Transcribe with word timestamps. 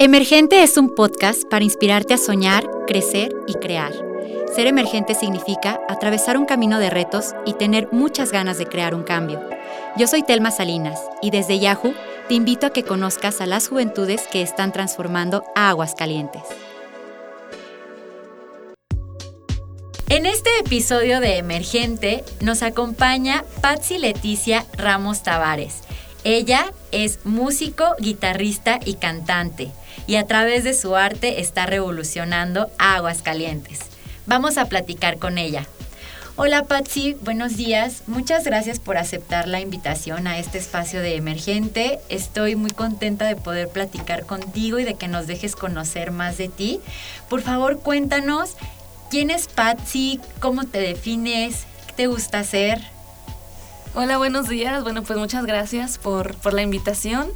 Emergente 0.00 0.62
es 0.62 0.76
un 0.76 0.94
podcast 0.94 1.42
para 1.50 1.64
inspirarte 1.64 2.14
a 2.14 2.18
soñar, 2.18 2.70
crecer 2.86 3.34
y 3.48 3.54
crear. 3.54 3.92
Ser 4.54 4.68
emergente 4.68 5.16
significa 5.16 5.80
atravesar 5.88 6.38
un 6.38 6.46
camino 6.46 6.78
de 6.78 6.88
retos 6.88 7.34
y 7.44 7.54
tener 7.54 7.88
muchas 7.90 8.30
ganas 8.30 8.58
de 8.58 8.66
crear 8.66 8.94
un 8.94 9.02
cambio. 9.02 9.40
Yo 9.96 10.06
soy 10.06 10.22
Telma 10.22 10.52
Salinas 10.52 11.00
y 11.20 11.32
desde 11.32 11.58
Yahoo 11.58 11.94
te 12.28 12.34
invito 12.34 12.68
a 12.68 12.70
que 12.70 12.84
conozcas 12.84 13.40
a 13.40 13.46
las 13.46 13.66
juventudes 13.66 14.22
que 14.30 14.40
están 14.40 14.70
transformando 14.70 15.42
a 15.56 15.70
Aguascalientes. 15.70 16.42
En 20.08 20.26
este 20.26 20.50
episodio 20.60 21.18
de 21.18 21.38
Emergente 21.38 22.22
nos 22.40 22.62
acompaña 22.62 23.44
Patsy 23.62 23.98
Leticia 23.98 24.64
Ramos 24.74 25.24
Tavares. 25.24 25.80
Ella 26.22 26.72
es 26.92 27.18
músico, 27.24 27.96
guitarrista 27.98 28.78
y 28.84 28.94
cantante 28.94 29.72
y 30.06 30.16
a 30.16 30.26
través 30.26 30.64
de 30.64 30.74
su 30.74 30.96
arte 30.96 31.40
está 31.40 31.66
revolucionando 31.66 32.70
Aguascalientes. 32.78 33.80
Vamos 34.26 34.58
a 34.58 34.66
platicar 34.66 35.18
con 35.18 35.38
ella. 35.38 35.66
Hola 36.40 36.66
Patsy, 36.66 37.14
buenos 37.14 37.56
días. 37.56 38.04
Muchas 38.06 38.44
gracias 38.44 38.78
por 38.78 38.96
aceptar 38.96 39.48
la 39.48 39.60
invitación 39.60 40.28
a 40.28 40.38
este 40.38 40.58
espacio 40.58 41.00
de 41.00 41.16
Emergente. 41.16 41.98
Estoy 42.10 42.54
muy 42.54 42.70
contenta 42.70 43.26
de 43.26 43.34
poder 43.34 43.68
platicar 43.70 44.24
contigo 44.24 44.78
y 44.78 44.84
de 44.84 44.94
que 44.94 45.08
nos 45.08 45.26
dejes 45.26 45.56
conocer 45.56 46.12
más 46.12 46.38
de 46.38 46.48
ti. 46.48 46.80
Por 47.28 47.42
favor, 47.42 47.80
cuéntanos 47.80 48.54
quién 49.10 49.30
es 49.30 49.48
Patsy, 49.48 50.20
cómo 50.38 50.62
te 50.64 50.78
defines, 50.78 51.66
qué 51.88 51.92
te 51.94 52.06
gusta 52.06 52.38
hacer. 52.38 52.97
Hola, 54.00 54.16
buenos 54.16 54.48
días. 54.48 54.84
Bueno, 54.84 55.02
pues 55.02 55.18
muchas 55.18 55.44
gracias 55.44 55.98
por, 55.98 56.36
por 56.36 56.54
la 56.54 56.62
invitación. 56.62 57.32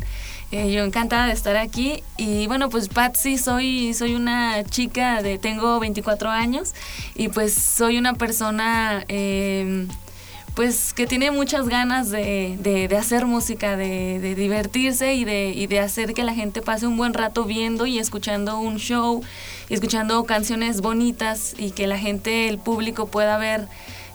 Eh, 0.52 0.70
yo 0.70 0.84
encantada 0.84 1.26
de 1.26 1.32
estar 1.32 1.56
aquí. 1.56 2.04
Y 2.16 2.46
bueno, 2.46 2.68
pues 2.68 2.88
Patsy, 2.88 3.36
soy, 3.36 3.92
soy 3.94 4.14
una 4.14 4.62
chica 4.62 5.22
de, 5.22 5.38
tengo 5.38 5.80
24 5.80 6.30
años 6.30 6.72
y 7.16 7.30
pues 7.30 7.52
soy 7.54 7.98
una 7.98 8.14
persona... 8.14 9.04
Em, 9.08 9.88
pues 10.54 10.92
que 10.94 11.08
tiene 11.08 11.32
muchas 11.32 11.66
ganas 11.66 12.10
de, 12.10 12.56
de, 12.60 12.96
hacer 12.96 13.26
música, 13.26 13.76
de, 13.76 14.34
divertirse 14.36 15.14
y 15.14 15.24
de, 15.24 15.48
y 15.48 15.66
de 15.66 15.80
hacer 15.80 16.14
que 16.14 16.22
la 16.22 16.34
gente 16.34 16.62
pase 16.62 16.86
un 16.86 16.96
buen 16.96 17.12
rato 17.12 17.44
viendo 17.44 17.86
y 17.86 17.98
escuchando 17.98 18.60
un 18.60 18.76
show, 18.76 19.22
escuchando 19.68 20.22
canciones 20.24 20.80
bonitas 20.80 21.54
y 21.58 21.72
que 21.72 21.88
la 21.88 21.98
gente, 21.98 22.48
el 22.48 22.58
público 22.58 23.06
pueda 23.08 23.36
ver 23.38 23.66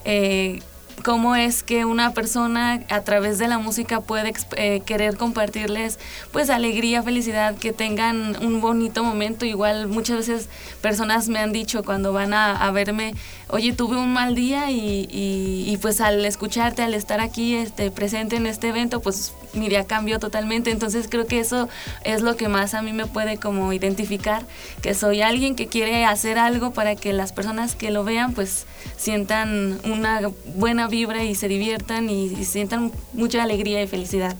eh, 0.05 0.61
cómo 1.03 1.35
es 1.35 1.63
que 1.63 1.85
una 1.85 2.13
persona 2.13 2.81
a 2.89 3.01
través 3.01 3.37
de 3.37 3.47
la 3.47 3.59
música 3.59 4.01
puede 4.01 4.33
eh, 4.55 4.81
querer 4.85 5.17
compartirles 5.17 5.99
pues 6.31 6.49
alegría, 6.49 7.03
felicidad, 7.03 7.55
que 7.55 7.73
tengan 7.73 8.35
un 8.43 8.61
bonito 8.61 9.03
momento. 9.03 9.45
Igual 9.45 9.87
muchas 9.87 10.17
veces 10.17 10.49
personas 10.81 11.29
me 11.29 11.39
han 11.39 11.51
dicho 11.51 11.83
cuando 11.83 12.13
van 12.13 12.33
a, 12.33 12.69
verme, 12.71 13.13
oye, 13.47 13.73
tuve 13.73 13.97
un 13.97 14.13
mal 14.13 14.35
día 14.35 14.71
y, 14.71 15.07
y, 15.09 15.77
pues 15.77 16.01
al 16.01 16.25
escucharte, 16.25 16.81
al 16.81 16.93
estar 16.93 17.21
aquí 17.21 17.55
este, 17.55 17.91
presente 17.91 18.35
en 18.35 18.45
este 18.45 18.69
evento, 18.69 18.99
pues 18.99 19.33
mi 19.53 19.69
día 19.69 19.85
cambió 19.85 20.19
totalmente. 20.19 20.71
Entonces 20.71 21.07
creo 21.09 21.25
que 21.25 21.39
eso 21.39 21.69
es 22.03 22.21
lo 22.21 22.35
que 22.35 22.47
más 22.47 22.73
a 22.73 22.81
mí 22.81 22.93
me 22.93 23.05
puede 23.05 23.37
como 23.37 23.71
identificar, 23.73 24.43
que 24.81 24.93
soy 24.93 25.21
alguien 25.21 25.55
que 25.55 25.67
quiere 25.67 26.05
hacer 26.05 26.37
algo 26.37 26.71
para 26.71 26.95
que 26.95 27.13
las 27.13 27.33
personas 27.33 27.75
que 27.75 27.91
lo 27.91 28.03
vean 28.03 28.33
pues 28.33 28.65
sientan 28.97 29.79
una 29.83 30.21
buena 30.55 30.86
vibra 30.87 31.23
y 31.23 31.35
se 31.35 31.47
diviertan 31.47 32.09
y, 32.09 32.25
y 32.25 32.45
sientan 32.45 32.91
mucha 33.13 33.43
alegría 33.43 33.81
y 33.81 33.87
felicidad. 33.87 34.35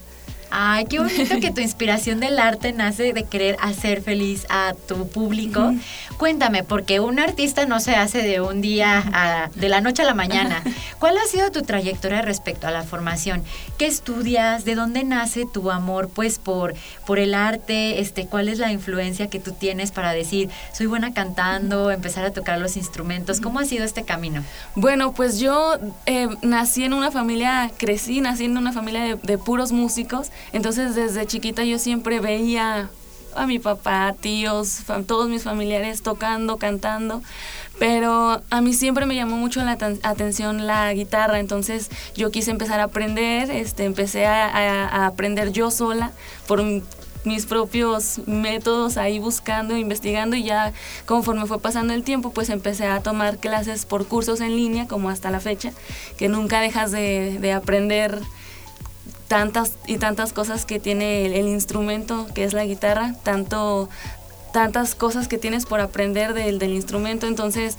Ay, 0.50 0.86
qué 0.86 1.00
bonito 1.00 1.40
que 1.40 1.52
tu 1.52 1.62
inspiración 1.68 2.20
del 2.20 2.40
arte 2.40 2.72
nace 2.72 3.14
de 3.14 3.24
querer 3.24 3.58
hacer 3.62 4.02
feliz 4.02 4.46
a 4.50 4.74
tu 4.88 5.08
público. 5.10 5.74
Cuéntame, 6.18 6.64
porque 6.64 7.00
un 7.00 7.20
artista 7.20 7.66
no 7.66 7.80
se 7.80 7.96
hace 7.96 8.22
de 8.22 8.42
un 8.42 8.62
día 8.62 9.04
a, 9.14 9.50
de 9.54 9.70
la 9.70 9.82
noche 9.82 10.04
a 10.04 10.06
la 10.06 10.14
mañana. 10.14 10.64
¿Cuál 11.00 11.18
ha 11.18 11.26
sido 11.26 11.52
tu 11.52 11.62
trayectoria 11.62 12.22
respecto 12.22 12.68
a 12.68 12.72
la 12.72 12.84
formación? 12.84 13.44
¿Qué 13.78 13.86
estudias? 13.86 14.66
¿De 14.66 14.76
dónde 14.76 15.04
nace 15.04 15.46
tu 15.46 15.70
amor 15.70 16.10
pues 16.10 16.40
por, 16.40 16.74
por 17.06 17.20
el 17.20 17.34
arte? 17.34 18.00
Este, 18.00 18.26
¿cuál 18.28 18.50
es 18.50 18.58
la 18.58 18.72
influencia 18.72 19.30
que 19.30 19.40
tú 19.40 19.52
tienes 19.52 19.92
para 19.92 20.14
decir, 20.14 20.50
soy 20.74 20.86
buena 20.88 21.14
cantando, 21.14 21.92
empezar 21.92 22.26
a 22.26 22.32
tocar 22.32 22.60
los 22.60 22.78
instrumentos? 22.78 23.42
¿Cómo 23.42 23.60
ha 23.60 23.66
sido 23.66 23.84
este 23.84 24.04
camino? 24.04 24.44
Bueno, 24.76 25.12
pues 25.12 25.40
yo 25.40 25.78
eh, 26.06 26.28
nací 26.42 26.84
en 26.84 26.94
una 26.94 27.12
familia, 27.12 27.72
crecí, 27.78 28.22
nací 28.22 28.46
en 28.46 28.58
una 28.58 28.72
familia 28.72 29.18
de 29.22 29.38
puros 29.38 29.72
músicos 29.72 30.32
entonces 30.54 30.96
desde 30.96 31.26
chiquita 31.26 31.64
yo 31.64 31.80
siempre 31.80 32.20
veía 32.20 32.90
a 33.38 33.46
mi 33.46 33.60
papá, 33.60 34.16
tíos, 34.20 34.82
todos 35.06 35.30
mis 35.30 35.44
familiares 35.44 36.02
tocando, 36.02 36.58
cantando, 36.58 37.22
pero 37.80 38.42
a 38.50 38.62
mí 38.62 38.74
siempre 38.74 39.06
me 39.06 39.16
llamó 39.16 39.38
mucho 39.38 39.64
la 39.64 39.78
atención 40.04 40.66
la 40.66 40.92
guitarra, 40.94 41.40
entonces 41.40 41.90
yo 42.16 42.32
quise 42.32 42.52
empezar 42.52 42.80
a 42.80 42.86
aprender, 42.86 43.52
este, 43.52 43.86
empecé 43.86 44.26
a, 44.26 45.06
aprender 45.06 45.52
yo 45.52 45.70
sola 45.70 46.12
por 46.48 46.64
mis 47.24 47.46
propios 47.46 48.20
métodos 48.26 48.98
ahí 48.98 49.20
buscando, 49.20 49.78
investigando 49.78 50.36
y 50.36 50.44
ya 50.44 50.74
conforme 51.06 51.46
fue 51.46 51.60
pasando 51.60 51.94
el 51.94 52.04
tiempo 52.04 52.32
pues 52.32 52.50
empecé 52.50 52.88
a 52.88 53.02
tomar 53.02 53.38
clases 53.38 53.86
por 53.86 54.08
cursos 54.08 54.40
en 54.40 54.56
línea 54.56 54.88
como 54.88 55.10
hasta 55.10 55.30
la 55.30 55.40
fecha, 55.40 55.72
que 56.18 56.30
nunca 56.30 56.62
dejas 56.62 56.92
de, 56.92 57.38
de 57.40 57.52
aprender 57.52 58.22
tantas 59.28 59.74
y 59.86 59.98
tantas 59.98 60.34
cosas 60.34 60.66
que 60.66 60.80
tiene 60.80 61.26
el, 61.26 61.48
instrumento 61.48 62.28
que 62.34 62.44
es 62.44 62.54
la 62.54 62.66
guitarra, 62.66 63.14
tanto 63.24 63.90
tantas 64.54 64.96
cosas 64.96 65.28
que 65.28 65.38
tienes 65.38 65.66
por 65.66 65.82
aprender 65.82 66.34
del, 66.34 66.60
del 66.60 66.74
instrumento, 66.74 67.28
entonces 67.28 67.78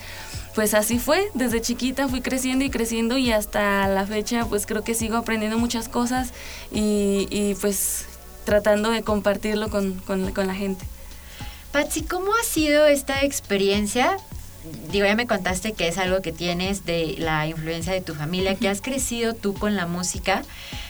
pues 0.54 0.74
así 0.74 0.98
fue, 0.98 1.30
desde 1.34 1.60
chiquita 1.60 2.08
fui 2.08 2.20
creciendo 2.20 2.64
y 2.64 2.70
creciendo 2.70 3.16
y 3.16 3.32
hasta 3.32 3.86
la 3.88 4.06
fecha 4.06 4.44
pues 4.46 4.66
creo 4.66 4.82
que 4.82 4.94
sigo 4.94 5.16
aprendiendo 5.16 5.58
muchas 5.58 5.88
cosas 5.88 6.32
y, 6.72 7.28
y 7.30 7.54
pues 7.60 8.06
tratando 8.44 8.90
de 8.90 9.02
compartirlo 9.02 9.70
con, 9.70 9.94
con, 10.00 10.32
con 10.32 10.46
la 10.46 10.54
gente. 10.54 10.84
Patsy, 11.72 12.02
¿cómo 12.02 12.32
ha 12.34 12.44
sido 12.44 12.86
esta 12.86 13.22
experiencia 13.22 14.16
digo, 14.90 15.06
ya 15.06 15.14
me 15.14 15.26
contaste 15.26 15.72
que 15.72 15.88
es 15.88 15.98
algo 15.98 16.20
que 16.22 16.32
tienes 16.32 16.84
de 16.84 17.16
la 17.18 17.46
influencia 17.46 17.92
de 17.92 18.00
tu 18.00 18.14
familia, 18.14 18.54
que 18.54 18.68
has 18.68 18.80
crecido 18.80 19.34
tú 19.34 19.54
con 19.54 19.76
la 19.76 19.86
música, 19.86 20.42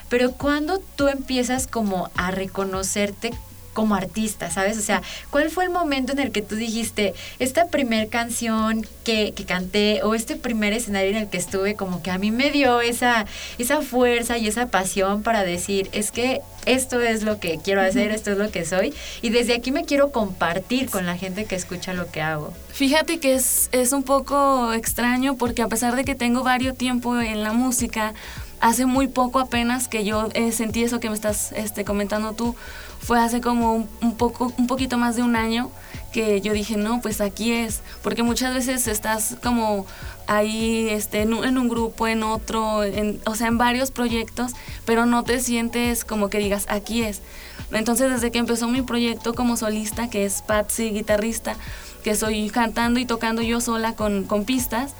pero 0.08 0.32
cuando 0.32 0.80
tú 0.96 1.08
empiezas 1.08 1.66
como 1.66 2.10
a 2.16 2.30
reconocerte 2.30 3.32
como 3.78 3.94
artista, 3.94 4.50
¿sabes? 4.50 4.76
O 4.76 4.80
sea, 4.80 5.02
¿cuál 5.30 5.50
fue 5.50 5.62
el 5.62 5.70
momento 5.70 6.10
en 6.10 6.18
el 6.18 6.32
que 6.32 6.42
tú 6.42 6.56
dijiste, 6.56 7.14
esta 7.38 7.68
primer 7.68 8.08
canción 8.08 8.84
que, 9.04 9.32
que, 9.36 9.44
canté 9.44 10.02
o 10.02 10.16
este 10.16 10.34
primer 10.34 10.72
escenario 10.72 11.10
en 11.10 11.16
el 11.16 11.28
que 11.28 11.36
estuve, 11.36 11.76
como 11.76 12.02
que 12.02 12.10
a 12.10 12.18
mí 12.18 12.32
me 12.32 12.50
dio 12.50 12.80
esa, 12.80 13.24
esa 13.56 13.80
fuerza 13.80 14.36
y 14.36 14.48
esa 14.48 14.66
pasión 14.66 15.22
para 15.22 15.44
decir, 15.44 15.88
es 15.92 16.10
que 16.10 16.40
esto 16.66 17.00
es 17.00 17.22
lo 17.22 17.38
que 17.38 17.60
quiero 17.62 17.80
hacer, 17.80 18.10
esto 18.10 18.32
es 18.32 18.38
lo 18.38 18.50
que 18.50 18.64
soy, 18.64 18.92
y 19.22 19.30
desde 19.30 19.54
aquí 19.54 19.70
me 19.70 19.84
quiero 19.84 20.10
compartir 20.10 20.90
con 20.90 21.06
la 21.06 21.16
gente 21.16 21.44
que 21.44 21.54
escucha 21.54 21.94
lo 21.94 22.10
que 22.10 22.20
hago. 22.20 22.52
Fíjate 22.72 23.20
que 23.20 23.36
es, 23.36 23.68
es 23.70 23.92
un 23.92 24.02
poco 24.02 24.72
extraño 24.72 25.36
porque 25.36 25.62
a 25.62 25.68
pesar 25.68 25.94
de 25.94 26.04
que 26.04 26.16
tengo 26.16 26.42
varios 26.42 26.76
tiempo 26.76 27.20
en 27.20 27.44
la 27.44 27.52
música, 27.52 28.12
hace 28.60 28.86
muy 28.86 29.08
poco 29.08 29.38
apenas 29.38 29.88
que 29.88 30.04
yo 30.04 30.28
eh, 30.34 30.52
sentí 30.52 30.82
eso 30.82 31.00
que 31.00 31.08
me 31.08 31.14
estás 31.14 31.52
este, 31.52 31.84
comentando 31.84 32.32
tú. 32.32 32.54
Fue 33.00 33.20
hace 33.20 33.40
como 33.40 33.88
un, 34.00 34.16
poco, 34.16 34.52
un 34.58 34.66
poquito 34.66 34.98
más 34.98 35.16
de 35.16 35.22
un 35.22 35.36
año 35.36 35.70
que 36.12 36.40
yo 36.40 36.52
dije, 36.52 36.76
no, 36.76 37.00
pues 37.00 37.20
aquí 37.20 37.52
es. 37.52 37.80
Porque 38.02 38.22
muchas 38.22 38.54
veces 38.54 38.88
estás 38.88 39.36
como 39.42 39.86
ahí 40.26 40.88
este, 40.90 41.22
en, 41.22 41.32
un, 41.32 41.68
grupo, 41.68 42.06
en 42.06 42.22
otro, 42.22 42.84
en, 42.84 43.20
o 43.24 43.34
sea, 43.34 43.46
en 43.46 43.58
varios 43.58 43.90
proyectos, 43.90 44.52
pero 44.84 45.06
no 45.06 45.24
te 45.24 45.40
sientes 45.40 46.04
como 46.04 46.28
que 46.28 46.38
digas, 46.38 46.66
aquí 46.68 47.02
es. 47.02 47.22
Entonces, 47.70 48.10
desde 48.10 48.30
que 48.30 48.38
empezó 48.38 48.68
mi 48.68 48.82
proyecto 48.82 49.34
como 49.34 49.56
solista, 49.56 50.08
que 50.08 50.24
es 50.24 50.42
Patsy, 50.42 50.90
guitarrista, 50.90 51.56
que 52.02 52.14
soy 52.14 52.50
cantando 52.50 53.00
y 53.00 53.06
tocando 53.06 53.42
yo 53.42 53.60
sola 53.60 53.94
con, 53.94 54.24
con 54.24 54.44
pistas, 54.44 54.94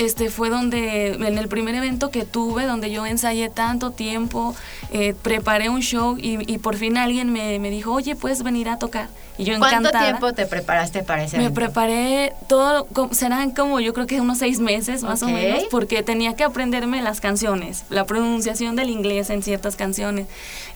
este 0.00 0.30
fue 0.30 0.48
donde, 0.48 1.12
en 1.12 1.36
el 1.36 1.46
primer 1.48 1.74
evento 1.74 2.10
que 2.10 2.24
tuve, 2.24 2.64
donde 2.64 2.90
yo 2.90 3.04
ensayé 3.04 3.50
tanto 3.50 3.90
tiempo, 3.90 4.56
eh, 4.92 5.14
preparé 5.22 5.68
un 5.68 5.82
show 5.82 6.16
y, 6.18 6.56
por 6.58 6.76
fin 6.76 6.96
alguien 6.96 7.30
me, 7.30 7.58
me, 7.58 7.70
dijo, 7.70 7.92
oye, 7.92 8.16
puedes 8.16 8.42
venir 8.42 8.70
a 8.70 8.78
tocar. 8.78 9.10
Y 9.40 9.44
yo 9.44 9.58
¿Cuánto 9.58 9.90
tiempo 9.90 10.34
te 10.34 10.44
preparaste 10.44 11.02
para 11.02 11.24
ese 11.24 11.38
Me 11.38 11.50
preparé 11.50 12.34
todo, 12.46 12.86
serán 13.12 13.52
como 13.52 13.80
yo 13.80 13.94
creo 13.94 14.06
que 14.06 14.20
unos 14.20 14.36
seis 14.36 14.60
meses 14.60 15.02
más 15.02 15.22
o 15.22 15.28
menos, 15.28 15.64
porque 15.70 16.02
tenía 16.02 16.36
que 16.36 16.44
aprenderme 16.44 17.00
las 17.00 17.22
canciones, 17.22 17.84
la 17.88 18.04
pronunciación 18.04 18.76
del 18.76 18.90
inglés 18.90 19.30
en 19.30 19.42
ciertas 19.42 19.76
canciones, 19.76 20.26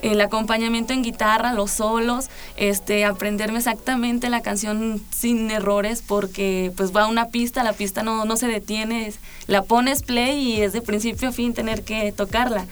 el 0.00 0.18
acompañamiento 0.22 0.94
en 0.94 1.02
guitarra, 1.02 1.52
los 1.52 1.72
solos, 1.72 2.30
este, 2.56 3.04
aprenderme 3.04 3.58
exactamente 3.58 4.30
la 4.30 4.40
canción 4.40 4.98
sin 5.10 5.50
errores, 5.50 6.00
porque 6.00 6.72
pues 6.74 6.96
va 6.96 7.06
una 7.06 7.26
pista, 7.26 7.64
la 7.64 7.74
pista 7.74 8.02
no, 8.02 8.24
no 8.24 8.38
se 8.38 8.46
detiene, 8.46 9.12
la 9.46 9.60
pones 9.60 10.02
play 10.02 10.38
y 10.38 10.62
es 10.62 10.72
de 10.72 10.80
principio 10.80 11.28
a 11.28 11.32
fin 11.32 11.52
tener 11.52 11.82
que 11.82 12.12
tocarla. 12.12 12.64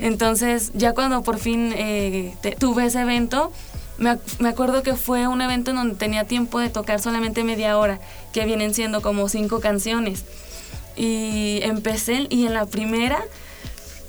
Entonces, 0.00 0.70
ya 0.74 0.92
cuando 0.92 1.22
por 1.22 1.40
fin 1.40 1.74
eh, 1.76 2.36
tuve 2.60 2.86
ese 2.86 3.00
evento, 3.00 3.50
me, 3.98 4.18
me, 4.38 4.48
acuerdo 4.48 4.82
que 4.82 4.94
fue 4.94 5.26
un 5.26 5.40
evento 5.40 5.70
en 5.70 5.76
donde 5.76 5.94
tenía 5.94 6.24
tiempo 6.26 6.58
de 6.58 6.70
tocar 6.70 7.00
solamente 7.00 7.44
media 7.44 7.78
hora, 7.78 8.00
que 8.32 8.44
vienen 8.44 8.74
siendo 8.74 9.02
como 9.02 9.28
cinco 9.28 9.60
canciones. 9.60 10.24
Y 10.96 11.60
empecé 11.62 12.26
y 12.28 12.46
en 12.46 12.54
la 12.54 12.66
primera 12.66 13.24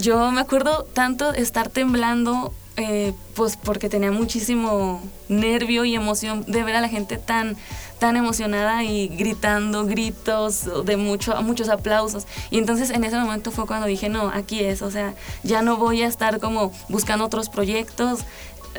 yo 0.04 0.32
me 0.32 0.42
acuerdo 0.42 0.84
tanto 0.84 1.34
estar 1.34 1.70
temblando, 1.70 2.54
eh, 2.76 3.14
pues 3.36 3.56
porque 3.56 3.88
tenía 3.88 4.12
muchísimo 4.12 5.02
nervio 5.30 5.86
y 5.86 5.96
emoción 5.96 6.44
de 6.46 6.62
ver 6.64 6.76
a 6.76 6.82
la 6.82 6.90
gente 6.90 7.18
tan, 7.18 7.56
tan 8.00 8.18
emocionada 8.18 8.84
y 8.84 9.08
gritando 9.08 9.86
gritos 9.86 10.86
de 10.86 10.98
mucho, 10.98 11.42
muchos 11.42 11.70
aplausos. 11.70 12.28
Y 12.52 12.58
entonces 12.58 12.90
en 12.90 13.06
ese 13.06 13.18
momento 13.18 13.50
fue 13.52 13.66
cuando 13.66 13.88
dije, 13.88 14.10
no, 14.10 14.28
aquí 14.28 14.60
es, 14.60 14.82
o 14.82 14.92
sea, 14.92 15.14
ya 15.44 15.62
no 15.62 15.78
voy 15.78 16.02
a 16.02 16.08
estar 16.08 16.42
como 16.42 16.74
buscando 16.90 17.24
otros 17.24 17.48
proyectos, 17.48 18.26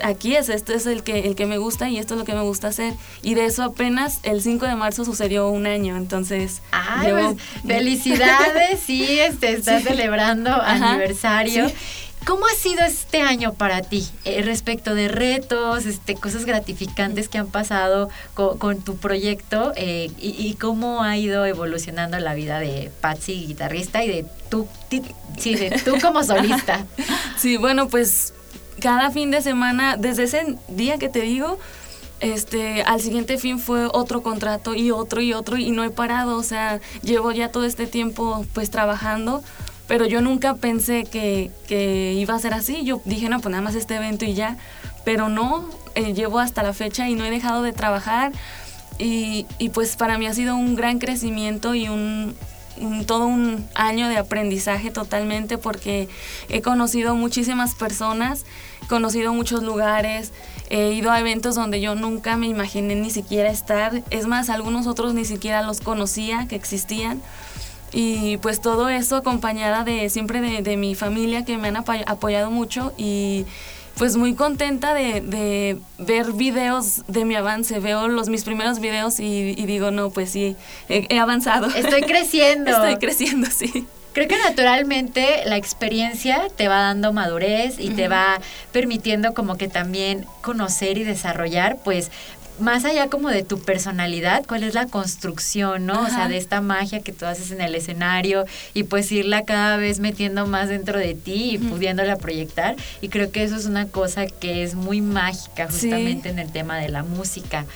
aquí 0.02 0.36
es, 0.36 0.48
esto 0.48 0.72
es 0.72 0.86
el 0.86 1.02
que, 1.02 1.20
el 1.20 1.34
que 1.34 1.46
me 1.46 1.58
gusta 1.58 1.88
y 1.88 1.98
esto 1.98 2.14
es 2.14 2.18
lo 2.18 2.24
que 2.24 2.34
me 2.34 2.42
gusta 2.42 2.68
hacer. 2.68 2.94
Y 3.22 3.34
de 3.34 3.46
eso 3.46 3.62
apenas 3.62 4.20
el 4.22 4.42
5 4.42 4.66
de 4.66 4.74
marzo 4.76 5.04
sucedió 5.04 5.48
un 5.48 5.66
año, 5.66 5.96
entonces... 5.96 6.62
Ay, 6.72 7.12
pues, 7.12 7.36
felicidades, 7.66 8.80
sí, 8.80 9.18
este, 9.20 9.52
estás 9.52 9.82
celebrando 9.82 10.50
aniversario. 10.50 11.70
¿Cómo 12.24 12.46
ha 12.46 12.54
sido 12.54 12.82
este 12.84 13.20
año 13.20 13.52
para 13.52 13.82
ti 13.82 14.08
eh, 14.24 14.40
respecto 14.42 14.94
de 14.94 15.08
retos, 15.08 15.84
este, 15.84 16.14
cosas 16.14 16.46
gratificantes 16.46 17.28
que 17.28 17.36
han 17.36 17.48
pasado 17.48 18.08
con, 18.32 18.80
tu 18.80 18.96
proyecto 18.96 19.72
eh, 19.76 20.10
y, 20.18 20.54
cómo 20.54 21.02
ha 21.02 21.18
ido 21.18 21.44
evolucionando 21.44 22.18
la 22.18 22.32
vida 22.34 22.60
de 22.60 22.90
Patsy, 23.02 23.46
guitarrista, 23.46 24.02
y 24.04 24.08
de 24.08 24.26
tú, 24.48 24.66
sí, 25.38 25.54
de 25.54 25.70
tú 25.84 25.96
como 26.00 26.24
solista? 26.24 26.86
Sí, 27.36 27.56
bueno, 27.56 27.88
pues 27.88 28.32
cada 28.80 29.10
fin 29.10 29.30
de 29.30 29.40
semana, 29.42 29.96
desde 29.96 30.24
ese 30.24 30.56
día 30.68 30.98
que 30.98 31.08
te 31.08 31.20
digo, 31.20 31.58
este, 32.20 32.82
al 32.82 33.00
siguiente 33.00 33.38
fin 33.38 33.58
fue 33.58 33.86
otro 33.92 34.22
contrato 34.22 34.74
y 34.74 34.90
otro 34.90 35.20
y 35.20 35.32
otro 35.32 35.56
y 35.58 35.70
no 35.70 35.84
he 35.84 35.90
parado, 35.90 36.36
o 36.36 36.42
sea, 36.42 36.80
llevo 37.02 37.32
ya 37.32 37.50
todo 37.50 37.64
este 37.64 37.86
tiempo 37.86 38.46
pues 38.54 38.70
trabajando, 38.70 39.42
pero 39.86 40.06
yo 40.06 40.20
nunca 40.20 40.54
pensé 40.54 41.04
que, 41.04 41.50
iba 42.16 42.34
a 42.34 42.38
ser 42.38 42.54
así, 42.54 42.84
yo 42.84 43.02
dije, 43.04 43.28
no, 43.28 43.40
pues 43.40 43.50
nada 43.50 43.62
más 43.62 43.74
este 43.74 43.96
evento 43.96 44.24
y 44.24 44.34
ya, 44.34 44.56
pero 45.04 45.28
no, 45.28 45.68
eh, 45.94 46.14
llevo 46.14 46.38
hasta 46.38 46.62
la 46.62 46.72
fecha 46.72 47.08
y 47.08 47.14
no 47.14 47.24
he 47.24 47.30
dejado 47.30 47.62
de 47.62 47.72
trabajar 47.72 48.32
y, 48.98 49.46
y 49.58 49.68
pues 49.70 49.96
para 49.96 50.16
mí 50.16 50.26
ha 50.26 50.34
sido 50.34 50.56
un 50.56 50.76
gran 50.76 50.98
crecimiento 50.98 51.74
y 51.74 51.88
un, 51.88 52.34
todo 53.06 53.26
un 53.26 53.66
año 53.74 54.08
de 54.08 54.16
aprendizaje 54.16 54.90
totalmente 54.90 55.58
porque 55.58 56.08
he 56.48 56.62
conocido 56.62 57.14
muchísimas 57.14 57.74
personas, 57.74 58.44
conocido 58.88 59.32
muchos 59.32 59.62
lugares, 59.62 60.32
he 60.70 60.92
ido 60.92 61.10
a 61.10 61.20
eventos 61.20 61.54
donde 61.54 61.80
yo 61.80 61.94
nunca 61.94 62.36
me 62.36 62.46
imaginé 62.46 62.94
ni 62.94 63.10
siquiera 63.10 63.50
estar, 63.50 64.02
es 64.10 64.26
más, 64.26 64.50
algunos 64.50 64.86
otros 64.86 65.14
ni 65.14 65.24
siquiera 65.24 65.62
los 65.62 65.80
conocía 65.80 66.46
que 66.48 66.56
existían. 66.56 67.22
Y 67.96 68.38
pues 68.38 68.60
todo 68.60 68.88
eso 68.88 69.14
acompañada 69.14 69.84
de 69.84 70.10
siempre 70.10 70.40
de, 70.40 70.62
de 70.62 70.76
mi 70.76 70.96
familia 70.96 71.44
que 71.44 71.58
me 71.58 71.68
han 71.68 71.76
apoyado 71.76 72.50
mucho 72.50 72.92
y 72.96 73.46
pues 73.96 74.16
muy 74.16 74.34
contenta 74.34 74.94
de, 74.94 75.78
ver 75.98 76.32
videos 76.32 77.02
de 77.06 77.24
mi 77.24 77.34
avance. 77.36 77.78
Veo 77.78 78.08
los 78.08 78.28
mis 78.28 78.44
primeros 78.44 78.80
videos 78.80 79.20
y, 79.20 79.54
digo, 79.66 79.90
no, 79.90 80.10
pues 80.10 80.30
sí, 80.30 80.56
he, 80.88 81.18
avanzado. 81.18 81.68
Estoy 81.68 82.02
creciendo. 82.06 82.70
Estoy 82.70 82.96
creciendo, 82.96 83.48
sí. 83.50 83.86
Creo 84.12 84.28
que 84.28 84.38
naturalmente 84.38 85.42
la 85.44 85.56
experiencia 85.56 86.46
te 86.56 86.68
va 86.68 86.82
dando 86.82 87.12
madurez 87.12 87.80
y 87.80 87.90
te 87.90 88.06
va 88.06 88.40
permitiendo 88.70 89.34
como 89.34 89.56
que 89.56 89.66
también 89.66 90.24
conocer 90.40 90.98
y 90.98 91.04
desarrollar 91.04 91.78
pues 91.82 92.12
más 92.58 92.84
allá 92.84 93.08
como 93.08 93.30
de 93.30 93.42
tu 93.42 93.58
personalidad, 93.60 94.44
cuál 94.46 94.62
es 94.62 94.74
la 94.74 94.86
construcción, 94.86 95.86
¿no? 95.86 96.02
O 96.02 96.06
sea, 96.06 96.28
de 96.28 96.36
esta 96.36 96.60
magia 96.60 97.00
que 97.00 97.12
tú 97.12 97.26
haces 97.26 97.50
en 97.50 97.60
el 97.60 97.74
escenario 97.74 98.44
y 98.74 98.84
pues 98.84 99.10
irla 99.10 99.44
cada 99.44 99.76
vez 99.76 99.98
metiendo 99.98 100.46
más 100.46 100.68
dentro 100.68 100.98
de 100.98 101.14
ti 101.14 101.50
y 101.52 101.58
pudiéndola 101.58 102.16
proyectar. 102.16 102.76
Y 103.00 103.08
creo 103.08 103.30
que 103.30 103.42
eso 103.42 103.56
es 103.56 103.66
una 103.66 103.86
cosa 103.88 104.26
que 104.26 104.62
es 104.62 104.74
muy 104.74 105.00
mágica 105.00 105.66
justamente 105.66 106.28
en 106.28 106.38
el 106.38 106.52
tema 106.52 106.78
de 106.78 106.88
la 106.88 107.02
música. 107.02 107.66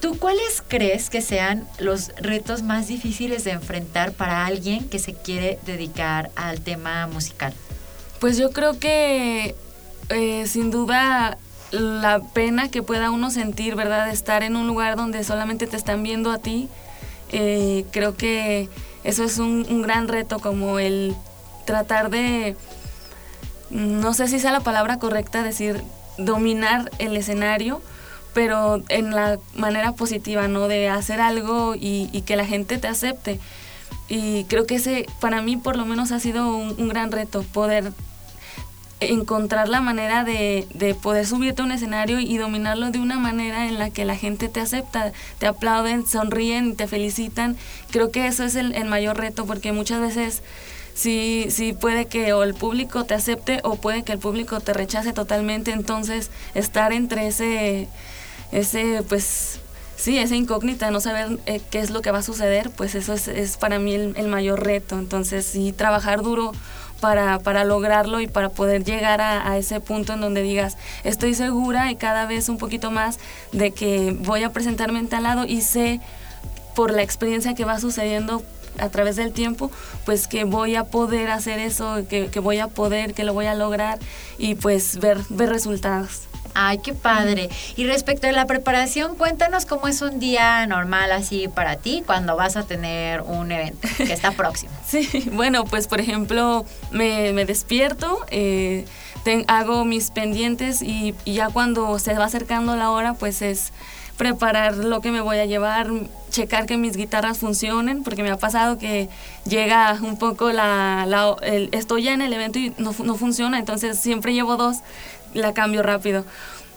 ¿Tú 0.00 0.18
cuáles 0.18 0.62
crees 0.66 1.10
que 1.10 1.22
sean 1.22 1.66
los 1.78 2.10
retos 2.16 2.62
más 2.62 2.86
difíciles 2.86 3.44
de 3.44 3.52
enfrentar 3.52 4.12
para 4.12 4.46
alguien 4.46 4.88
que 4.88 4.98
se 4.98 5.14
quiere 5.14 5.58
dedicar 5.66 6.30
al 6.36 6.60
tema 6.60 7.06
musical? 7.06 7.52
Pues 8.20 8.36
yo 8.36 8.50
creo 8.50 8.78
que 8.78 9.54
eh, 10.10 10.46
sin 10.46 10.70
duda 10.70 11.38
la 11.70 12.20
pena 12.20 12.70
que 12.70 12.82
pueda 12.82 13.10
uno 13.10 13.30
sentir, 13.30 13.74
¿verdad? 13.74 14.08
Estar 14.10 14.42
en 14.42 14.56
un 14.56 14.66
lugar 14.66 14.96
donde 14.96 15.24
solamente 15.24 15.66
te 15.66 15.76
están 15.76 16.02
viendo 16.02 16.30
a 16.30 16.38
ti. 16.38 16.68
Eh, 17.32 17.84
creo 17.90 18.16
que 18.16 18.68
eso 19.04 19.24
es 19.24 19.38
un, 19.38 19.82
gran 19.82 20.08
reto, 20.08 20.38
como 20.38 20.78
el 20.78 21.14
tratar 21.64 22.10
de, 22.10 22.56
no 23.70 24.14
sé 24.14 24.28
si 24.28 24.38
sea 24.38 24.52
la 24.52 24.60
palabra 24.60 24.98
correcta, 24.98 25.42
decir, 25.42 25.82
dominar 26.18 26.90
el 26.98 27.16
escenario, 27.16 27.82
pero 28.32 28.82
en 28.88 29.10
la 29.14 29.38
manera 29.54 29.92
positiva, 29.92 30.48
¿no? 30.48 30.68
De 30.68 30.88
hacer 30.88 31.20
algo 31.20 31.74
y, 31.74 32.22
que 32.26 32.36
la 32.36 32.46
gente 32.46 32.78
te 32.78 32.88
acepte. 32.88 33.40
Y 34.08 34.44
creo 34.44 34.66
que 34.66 34.76
ese, 34.76 35.06
para 35.20 35.42
mí 35.42 35.56
por 35.56 35.76
lo 35.76 35.84
menos, 35.84 36.12
ha 36.12 36.20
sido 36.20 36.56
un 36.56 36.88
gran 36.88 37.10
reto, 37.10 37.42
poder 37.42 37.92
encontrar 39.00 39.68
la 39.68 39.80
manera 39.80 40.24
de, 40.24 40.66
de, 40.72 40.94
poder 40.94 41.26
subirte 41.26 41.60
a 41.60 41.64
un 41.64 41.72
escenario 41.72 42.18
y 42.18 42.38
dominarlo 42.38 42.90
de 42.90 42.98
una 42.98 43.18
manera 43.18 43.66
en 43.66 43.78
la 43.78 43.90
que 43.90 44.04
la 44.04 44.16
gente 44.16 44.48
te 44.48 44.60
acepta, 44.60 45.12
te 45.38 45.46
aplauden, 45.46 46.06
sonríen, 46.06 46.76
te 46.76 46.86
felicitan. 46.86 47.56
Creo 47.90 48.10
que 48.10 48.26
eso 48.26 48.44
es 48.44 48.54
el, 48.54 48.74
el 48.74 48.86
mayor 48.86 49.18
reto 49.18 49.44
porque 49.44 49.72
muchas 49.72 50.00
veces 50.00 50.42
sí, 50.94 51.46
sí 51.50 51.74
puede 51.74 52.06
que 52.06 52.32
o 52.32 52.42
el 52.42 52.54
público 52.54 53.04
te 53.04 53.14
acepte 53.14 53.60
o 53.64 53.76
puede 53.76 54.02
que 54.02 54.12
el 54.12 54.18
público 54.18 54.60
te 54.60 54.72
rechace 54.72 55.12
totalmente. 55.12 55.72
Entonces 55.72 56.30
estar 56.54 56.92
entre 56.92 57.26
ese, 57.26 57.88
ese 58.50 59.02
pues 59.06 59.60
sí, 59.96 60.18
esa 60.18 60.36
incógnita, 60.36 60.90
no 60.90 61.00
saber 61.00 61.38
eh, 61.44 61.60
qué 61.70 61.80
es 61.80 61.90
lo 61.90 62.00
que 62.00 62.10
va 62.10 62.18
a 62.18 62.22
suceder, 62.22 62.70
pues 62.70 62.94
eso 62.94 63.12
es, 63.12 63.28
es 63.28 63.58
para 63.58 63.78
mí 63.78 63.94
el, 63.94 64.14
el 64.16 64.28
mayor 64.28 64.64
reto. 64.64 64.98
Entonces 64.98 65.44
sí, 65.44 65.72
trabajar 65.72 66.22
duro 66.22 66.52
para, 67.00 67.38
para 67.38 67.64
lograrlo 67.64 68.20
y 68.20 68.26
para 68.26 68.48
poder 68.48 68.84
llegar 68.84 69.20
a, 69.20 69.56
ese 69.58 69.80
punto 69.80 70.14
en 70.14 70.20
donde 70.20 70.42
digas, 70.42 70.76
estoy 71.04 71.34
segura 71.34 71.90
y 71.90 71.96
cada 71.96 72.26
vez 72.26 72.48
un 72.48 72.58
poquito 72.58 72.90
más 72.90 73.18
de 73.52 73.70
que 73.70 74.16
voy 74.20 74.42
a 74.42 74.52
presentarme 74.52 74.98
en 74.98 75.08
tal 75.08 75.24
lado 75.24 75.44
y 75.46 75.60
sé 75.60 76.00
por 76.74 76.92
la 76.92 77.02
experiencia 77.02 77.54
que 77.54 77.64
va 77.64 77.78
sucediendo 77.78 78.42
a 78.78 78.90
través 78.90 79.16
del 79.16 79.32
tiempo, 79.32 79.70
pues 80.04 80.28
que 80.28 80.44
voy 80.44 80.76
a 80.76 80.84
poder 80.84 81.30
hacer 81.30 81.58
eso, 81.58 82.06
que, 82.08 82.28
que 82.28 82.40
voy 82.40 82.58
a 82.58 82.68
poder, 82.68 83.14
que 83.14 83.24
lo 83.24 83.32
voy 83.32 83.46
a 83.46 83.54
lograr 83.54 83.98
y 84.36 84.54
pues 84.54 84.98
ver, 84.98 85.18
ver 85.30 85.48
resultados. 85.48 86.28
Ay, 86.58 86.78
qué 86.78 86.94
padre. 86.94 87.50
Y 87.76 87.84
respecto 87.84 88.26
a 88.26 88.32
la 88.32 88.46
preparación, 88.46 89.14
cuéntanos 89.16 89.66
cómo 89.66 89.88
es 89.88 90.00
un 90.00 90.18
día 90.18 90.66
normal 90.66 91.12
así 91.12 91.48
para 91.48 91.76
ti 91.76 92.02
cuando 92.06 92.34
vas 92.34 92.56
a 92.56 92.62
tener 92.62 93.20
un 93.20 93.52
evento 93.52 93.86
que 93.98 94.10
está 94.10 94.30
próximo. 94.36 94.72
sí, 94.86 95.28
bueno, 95.32 95.64
pues 95.64 95.86
por 95.86 96.00
ejemplo, 96.00 96.64
me, 96.90 97.44
despierto, 97.44 98.24
eh, 98.30 98.86
hago 99.48 99.84
mis 99.84 100.10
pendientes 100.10 100.80
y, 100.80 101.14
ya 101.26 101.50
cuando 101.50 101.98
se 101.98 102.14
va 102.14 102.24
acercando 102.24 102.74
la 102.74 102.90
hora, 102.90 103.12
pues 103.12 103.42
es 103.42 103.74
preparar 104.16 104.76
lo 104.76 105.00
que 105.00 105.10
me 105.10 105.20
voy 105.20 105.38
a 105.38 105.46
llevar, 105.46 105.88
checar 106.30 106.66
que 106.66 106.76
mis 106.76 106.96
guitarras 106.96 107.38
funcionen, 107.38 108.02
porque 108.02 108.22
me 108.22 108.30
ha 108.30 108.38
pasado 108.38 108.78
que 108.78 109.08
llega 109.44 109.98
un 110.02 110.18
poco 110.18 110.50
la, 110.52 111.36
estoy 111.72 112.04
ya 112.04 112.14
en 112.14 112.22
el 112.22 112.32
evento 112.32 112.58
y 112.58 112.72
no, 112.78 112.94
no 113.04 113.16
funciona, 113.16 113.58
entonces 113.58 113.98
siempre 113.98 114.32
llevo 114.32 114.56
dos 114.56 114.78
la 115.34 115.52
cambio 115.52 115.82
rápido. 115.82 116.24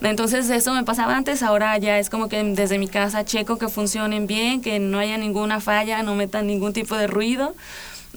Entonces 0.01 0.49
eso 0.49 0.73
me 0.73 0.83
pasaba 0.83 1.15
antes, 1.15 1.43
ahora 1.43 1.77
ya 1.77 1.99
es 1.99 2.09
como 2.09 2.29
que 2.29 2.41
desde 2.41 2.77
mi 2.77 2.87
casa 2.87 3.25
checo 3.25 3.57
que 3.57 3.67
funcionen 3.67 4.27
bien, 4.27 4.61
que 4.61 4.79
no 4.79 4.99
haya 4.99 5.17
ninguna 5.17 5.59
falla, 5.59 6.03
no 6.03 6.15
metan 6.15 6.47
ningún 6.47 6.71
tipo 6.73 6.95
de 6.95 7.07
ruido. 7.07 7.53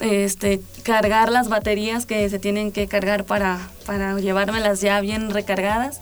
Este, 0.00 0.60
cargar 0.84 1.30
las 1.30 1.48
baterías 1.48 2.06
que 2.06 2.28
se 2.30 2.38
tienen 2.38 2.72
que 2.72 2.88
cargar 2.88 3.24
para, 3.24 3.58
para 3.84 4.18
llevármelas 4.18 4.80
ya 4.80 5.00
bien 5.00 5.30
recargadas, 5.30 6.00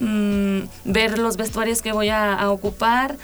mm, 0.00 0.60
ver 0.84 1.18
los 1.18 1.36
vestuarios 1.36 1.82
que 1.82 1.92
voy 1.92 2.08
a, 2.08 2.50
ocupar 2.50 3.16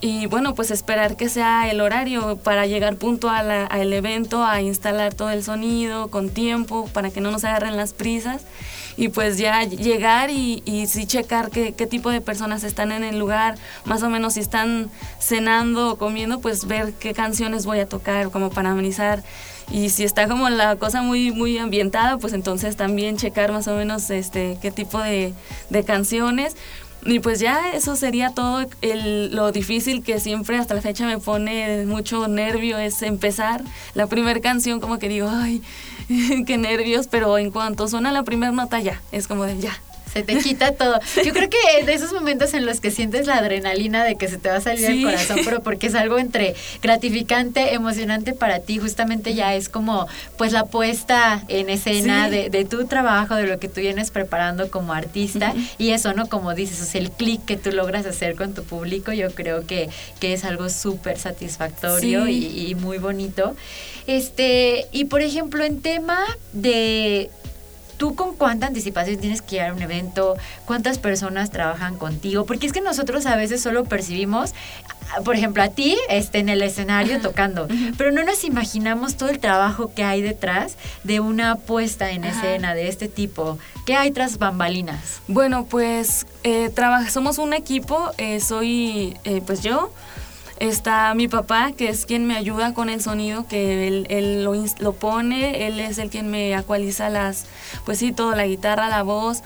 y 0.00 0.26
bueno, 0.26 0.54
pues 0.54 0.70
esperar 0.70 1.16
que 1.16 1.28
sea 1.28 1.70
el 1.70 1.80
horario 1.80 2.36
para 2.36 2.66
llegar 2.66 2.96
punto 2.96 3.30
al 3.30 3.92
evento, 3.92 4.44
a 4.44 4.60
instalar 4.60 5.14
todo 5.14 5.30
el 5.30 5.42
sonido 5.42 6.08
con 6.08 6.28
tiempo 6.28 6.88
para 6.92 7.10
que 7.10 7.20
no 7.20 7.30
nos 7.30 7.44
agarren 7.44 7.76
las 7.76 7.94
prisas 7.94 8.42
y 8.96 9.08
pues 9.08 9.38
ya 9.38 9.64
llegar 9.64 10.30
y, 10.30 10.62
y 10.64 10.86
sí 10.86 11.06
checar 11.06 11.50
qué, 11.50 11.72
qué, 11.72 11.86
tipo 11.86 12.10
de 12.10 12.20
personas 12.20 12.64
están 12.64 12.92
en 12.92 13.02
el 13.02 13.18
lugar, 13.18 13.56
más 13.84 14.02
o 14.02 14.10
menos 14.10 14.34
si 14.34 14.40
están 14.40 14.90
cenando 15.18 15.92
o 15.92 15.98
comiendo, 15.98 16.40
pues 16.40 16.66
ver 16.66 16.92
qué 16.92 17.14
canciones 17.14 17.66
voy 17.66 17.80
a 17.80 17.88
tocar 17.88 18.30
como 18.30 18.50
para 18.50 18.70
amenizar. 18.70 19.22
Y 19.70 19.90
si 19.90 20.04
está 20.04 20.28
como 20.28 20.48
la 20.50 20.76
cosa 20.76 21.02
muy, 21.02 21.30
muy 21.30 21.58
ambientada, 21.58 22.18
pues 22.18 22.32
entonces 22.32 22.76
también 22.76 23.16
checar 23.16 23.52
más 23.52 23.66
o 23.68 23.74
menos 23.74 24.10
este, 24.10 24.58
qué 24.60 24.70
tipo 24.70 24.98
de, 24.98 25.32
de 25.70 25.84
canciones. 25.84 26.56
Y 27.06 27.20
pues 27.20 27.38
ya 27.38 27.72
eso 27.72 27.96
sería 27.96 28.30
todo 28.30 28.64
el, 28.80 29.34
lo 29.34 29.52
difícil 29.52 30.02
que 30.02 30.20
siempre 30.20 30.56
hasta 30.56 30.74
la 30.74 30.80
fecha 30.80 31.06
me 31.06 31.18
pone 31.18 31.84
mucho 31.84 32.28
nervio 32.28 32.78
es 32.78 33.02
empezar 33.02 33.62
la 33.94 34.06
primera 34.06 34.40
canción 34.40 34.80
como 34.80 34.98
que 34.98 35.08
digo, 35.08 35.28
ay, 35.30 35.62
qué 36.46 36.56
nervios, 36.56 37.06
pero 37.08 37.36
en 37.36 37.50
cuanto 37.50 37.88
suena 37.88 38.10
la 38.10 38.22
primera 38.22 38.52
nota 38.52 38.80
ya, 38.80 39.02
es 39.12 39.28
como 39.28 39.44
de 39.44 39.58
ya, 39.58 39.78
se 40.14 40.22
te 40.22 40.38
quita 40.38 40.72
todo. 40.72 40.98
Yo 41.24 41.32
creo 41.32 41.50
que 41.50 41.84
de 41.84 41.92
esos 41.92 42.12
momentos 42.12 42.54
en 42.54 42.64
los 42.64 42.80
que 42.80 42.92
sientes 42.92 43.26
la 43.26 43.38
adrenalina 43.38 44.04
de 44.04 44.14
que 44.14 44.28
se 44.28 44.38
te 44.38 44.48
va 44.48 44.56
a 44.56 44.60
salir 44.60 44.84
el 44.84 45.02
corazón, 45.02 45.40
pero 45.44 45.60
porque 45.60 45.88
es 45.88 45.94
algo 45.96 46.18
entre 46.18 46.54
gratificante, 46.80 47.74
emocionante 47.74 48.32
para 48.32 48.60
ti, 48.60 48.78
justamente 48.78 49.34
ya 49.34 49.54
es 49.56 49.68
como 49.68 50.06
pues 50.38 50.52
la 50.52 50.66
puesta 50.66 51.42
en 51.48 51.68
escena 51.68 52.30
de, 52.30 52.64
tu 52.64 52.86
trabajo, 52.86 53.34
de 53.34 53.46
lo 53.46 53.58
que 53.58 53.68
tú 53.68 53.80
vienes 53.80 54.10
preparando 54.10 54.70
como 54.70 54.92
artista 54.92 55.52
y 55.78 55.90
eso, 55.90 56.14
¿no? 56.14 56.28
Como 56.28 56.54
dices, 56.54 56.80
es 56.80 56.94
el 56.94 57.10
clic 57.10 57.44
que 57.44 57.56
tú 57.56 57.72
logras 57.72 58.06
hacer 58.06 58.36
con 58.36 58.54
tu 58.54 58.62
público, 58.62 59.12
yo 59.12 59.34
creo 59.34 59.66
que, 59.66 59.90
que 60.20 60.32
es 60.32 60.44
algo 60.44 60.68
súper 60.68 61.18
satisfactorio 61.18 62.28
y, 62.28 62.68
y 62.68 62.74
muy 62.76 62.98
bonito. 62.98 63.56
Este, 64.06 64.86
y 64.92 65.06
por 65.06 65.22
ejemplo, 65.22 65.64
en 65.64 65.80
tema 65.80 66.24
de 66.52 67.30
¿Tú 67.96 68.14
con 68.14 68.34
cuánta 68.34 68.66
anticipación 68.66 69.18
tienes 69.18 69.42
que 69.42 69.56
ir 69.56 69.62
a 69.62 69.72
un 69.72 69.82
evento? 69.82 70.36
¿Cuántas 70.64 70.98
personas 70.98 71.50
trabajan 71.50 71.96
contigo? 71.96 72.44
Porque 72.44 72.66
es 72.66 72.72
que 72.72 72.80
nosotros 72.80 73.26
a 73.26 73.36
veces 73.36 73.62
solo 73.62 73.84
percibimos, 73.84 74.54
por 75.24 75.36
ejemplo, 75.36 75.62
a 75.62 75.68
ti 75.68 75.96
este, 76.08 76.38
en 76.38 76.48
el 76.48 76.62
escenario 76.62 77.20
tocando, 77.20 77.68
pero 77.96 78.10
no 78.10 78.24
nos 78.24 78.44
imaginamos 78.44 79.16
todo 79.16 79.28
el 79.28 79.38
trabajo 79.38 79.92
que 79.94 80.04
hay 80.04 80.22
detrás 80.22 80.76
de 81.04 81.20
una 81.20 81.56
puesta 81.56 82.10
en 82.10 82.24
escena 82.24 82.74
de 82.74 82.88
este 82.88 83.08
tipo. 83.08 83.58
¿Qué 83.86 83.94
hay 83.94 84.10
tras 84.10 84.38
bambalinas? 84.38 85.20
Bueno, 85.28 85.66
pues 85.66 86.26
eh, 86.42 86.70
somos 87.10 87.38
un 87.38 87.52
equipo, 87.52 88.10
eh, 88.18 88.40
soy 88.40 89.16
eh, 89.24 89.42
pues 89.44 89.62
yo. 89.62 89.92
Está 90.60 91.14
mi 91.14 91.26
papá, 91.26 91.72
que 91.72 91.88
es 91.88 92.06
quien 92.06 92.26
me 92.26 92.36
ayuda 92.36 92.74
con 92.74 92.88
el 92.88 93.00
sonido, 93.00 93.46
que 93.48 93.88
él, 93.88 94.44
lo, 94.44 94.54
lo, 94.78 94.92
pone, 94.92 95.66
él 95.66 95.80
es 95.80 95.98
el 95.98 96.10
quien 96.10 96.30
me 96.30 96.54
actualiza 96.54 97.08
las, 97.08 97.46
pues 97.84 97.98
sí, 97.98 98.12
todo, 98.12 98.34
la 98.34 98.46
guitarra, 98.46 98.88
la 98.88 99.02
voz. 99.02 99.42